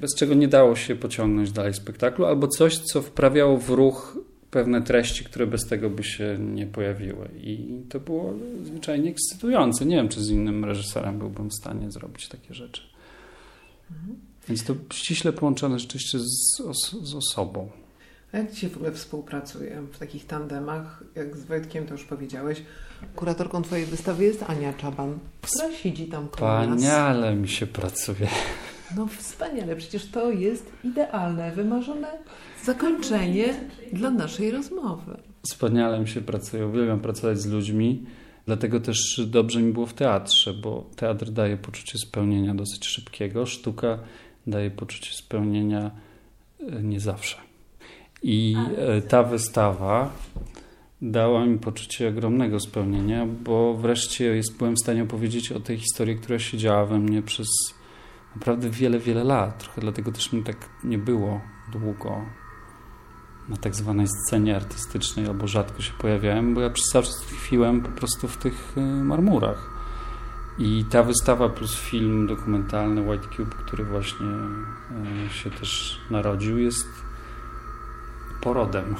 bez 0.00 0.14
czego 0.14 0.34
nie 0.34 0.48
dało 0.48 0.76
się 0.76 0.96
pociągnąć 0.96 1.52
dalej 1.52 1.74
spektaklu, 1.74 2.24
albo 2.24 2.48
coś, 2.48 2.78
co 2.78 3.02
wprawiało 3.02 3.58
w 3.58 3.70
ruch 3.70 4.18
pewne 4.50 4.82
treści, 4.82 5.24
które 5.24 5.46
bez 5.46 5.66
tego 5.66 5.90
by 5.90 6.04
się 6.04 6.36
nie 6.40 6.66
pojawiły. 6.66 7.28
I 7.36 7.82
to 7.88 8.00
było 8.00 8.34
zwyczajnie 8.64 9.10
ekscytujące. 9.10 9.86
Nie 9.86 9.96
wiem, 9.96 10.08
czy 10.08 10.20
z 10.20 10.30
innym 10.30 10.64
reżyserem 10.64 11.18
byłbym 11.18 11.50
w 11.50 11.54
stanie 11.54 11.90
zrobić 11.90 12.28
takie 12.28 12.54
rzeczy. 12.54 12.82
Mhm. 13.90 14.18
Więc 14.48 14.64
to 14.64 14.74
ściśle 14.92 15.32
połączone 15.32 15.78
rzeczywiście 15.78 16.18
z, 16.18 16.60
os 16.60 16.96
z 17.02 17.14
osobą. 17.14 17.70
A 18.32 18.38
jak 18.38 18.52
Ci 18.52 18.68
w 18.68 18.76
ogóle 18.76 18.92
współpracuje 18.92 19.82
w 19.92 19.98
takich 19.98 20.26
tandemach? 20.26 21.04
Jak 21.14 21.36
z 21.36 21.44
Wojtkiem 21.44 21.86
to 21.86 21.94
już 21.94 22.04
powiedziałeś. 22.04 22.62
Kuratorką 23.16 23.62
Twojej 23.62 23.86
wystawy 23.86 24.24
jest 24.24 24.42
Ania 24.42 24.72
Czaban, 24.72 25.18
która 25.40 25.72
siedzi 25.72 26.06
tam 26.06 26.28
koło 26.28 26.60
Wspaniale 26.60 27.36
mi 27.36 27.48
się 27.48 27.66
pracuje. 27.66 28.28
No 28.96 29.06
wspaniale, 29.06 29.76
przecież 29.76 30.06
to 30.06 30.30
jest 30.30 30.72
idealne, 30.84 31.52
wymarzone 31.52 32.08
zakończenie 32.64 33.54
dla 33.92 34.10
naszej 34.10 34.50
rozmowy. 34.50 35.16
Wspaniale 35.42 36.00
mi 36.00 36.08
się 36.08 36.20
pracuje, 36.20 36.66
uwielbiam 36.66 37.00
pracować 37.00 37.40
z 37.40 37.46
ludźmi. 37.46 38.06
Dlatego 38.46 38.80
też 38.80 39.20
dobrze 39.26 39.62
mi 39.62 39.72
było 39.72 39.86
w 39.86 39.94
teatrze, 39.94 40.54
bo 40.54 40.90
teatr 40.96 41.30
daje 41.30 41.56
poczucie 41.56 41.98
spełnienia 41.98 42.54
dosyć 42.54 42.86
szybkiego, 42.86 43.46
sztuka 43.46 43.98
daje 44.46 44.70
poczucie 44.70 45.14
spełnienia 45.14 45.90
e, 46.60 46.82
nie 46.82 47.00
zawsze. 47.00 47.51
I 48.22 48.56
e, 48.76 49.02
ta 49.02 49.22
wystawa 49.22 50.10
dała 51.02 51.46
mi 51.46 51.58
poczucie 51.58 52.08
ogromnego 52.08 52.60
spełnienia, 52.60 53.26
bo 53.26 53.74
wreszcie 53.74 54.24
jest, 54.24 54.58
byłem 54.58 54.74
w 54.74 54.80
stanie 54.80 55.02
opowiedzieć 55.02 55.52
o 55.52 55.60
tej 55.60 55.78
historii, 55.78 56.16
która 56.16 56.38
się 56.38 56.58
działa 56.58 56.86
we 56.86 56.98
mnie 56.98 57.22
przez 57.22 57.48
naprawdę 58.34 58.70
wiele, 58.70 58.98
wiele 58.98 59.24
lat. 59.24 59.58
Trochę 59.58 59.80
dlatego 59.80 60.12
też 60.12 60.32
mi 60.32 60.42
tak 60.42 60.56
nie 60.84 60.98
było 60.98 61.40
długo 61.72 62.24
na 63.48 63.56
tak 63.56 63.74
zwanej 63.74 64.06
scenie 64.08 64.56
artystycznej, 64.56 65.26
albo 65.26 65.46
rzadko 65.46 65.82
się 65.82 65.92
pojawiałem, 65.98 66.54
bo 66.54 66.60
ja 66.60 66.70
przez 66.70 66.86
cały 66.86 67.04
czas 67.04 67.16
tkwiłem 67.16 67.80
po 67.80 67.88
prostu 67.88 68.28
w 68.28 68.36
tych 68.36 68.72
e, 68.76 68.80
marmurach. 68.80 69.72
I 70.58 70.84
ta 70.90 71.02
wystawa 71.02 71.48
plus 71.48 71.76
film 71.76 72.26
dokumentalny 72.26 73.10
White 73.10 73.28
Cube, 73.36 73.54
który 73.54 73.84
właśnie 73.84 74.26
e, 75.26 75.30
się 75.30 75.50
też 75.50 76.00
narodził, 76.10 76.58
jest 76.58 76.88
porodem 78.42 78.94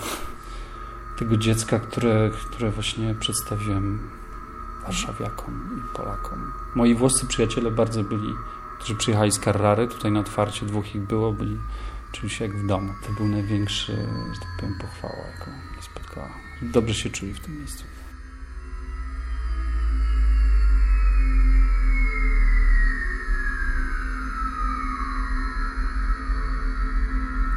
tego 1.18 1.36
dziecka, 1.36 1.78
które, 1.78 2.30
które 2.30 2.70
właśnie 2.70 3.14
przedstawiłem 3.14 4.10
warszawiakom 4.82 5.54
i 5.78 5.96
Polakom. 5.96 6.52
Moi 6.74 6.94
włoscy 6.94 7.26
przyjaciele 7.26 7.70
bardzo 7.70 8.04
byli, 8.04 8.34
którzy 8.78 8.94
przyjechali 8.94 9.32
z 9.32 9.40
Carrary, 9.40 9.88
tutaj 9.88 10.12
na 10.12 10.20
otwarcie 10.20 10.66
dwóch 10.66 10.94
ich 10.94 11.02
było, 11.02 11.32
byli, 11.32 11.58
czuli 12.12 12.30
się 12.30 12.44
jak 12.44 12.56
w 12.56 12.66
domu. 12.66 12.92
To 13.06 13.12
był 13.12 13.28
największy, 13.28 13.92
że 14.34 14.40
tak 14.40 14.50
powiem, 14.60 14.74
pochwała, 14.80 15.26
jaką 15.38 15.50
mnie 15.50 15.82
spotkała. 15.82 16.30
Dobrze 16.62 16.94
się 16.94 17.10
czuli 17.10 17.34
w 17.34 17.40
tym 17.40 17.58
miejscu. 17.58 17.91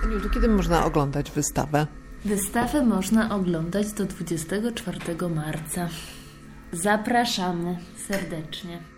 Aniu, 0.06 0.30
kiedy 0.30 0.48
można 0.48 0.86
oglądać 0.86 1.32
wystawę? 1.32 1.88
Wystawę 2.26 2.86
można 2.86 3.36
oglądać 3.36 3.92
do 3.92 4.06
24 4.06 5.00
marca. 5.36 5.90
Zapraszamy 6.72 7.78
serdecznie. 8.08 8.95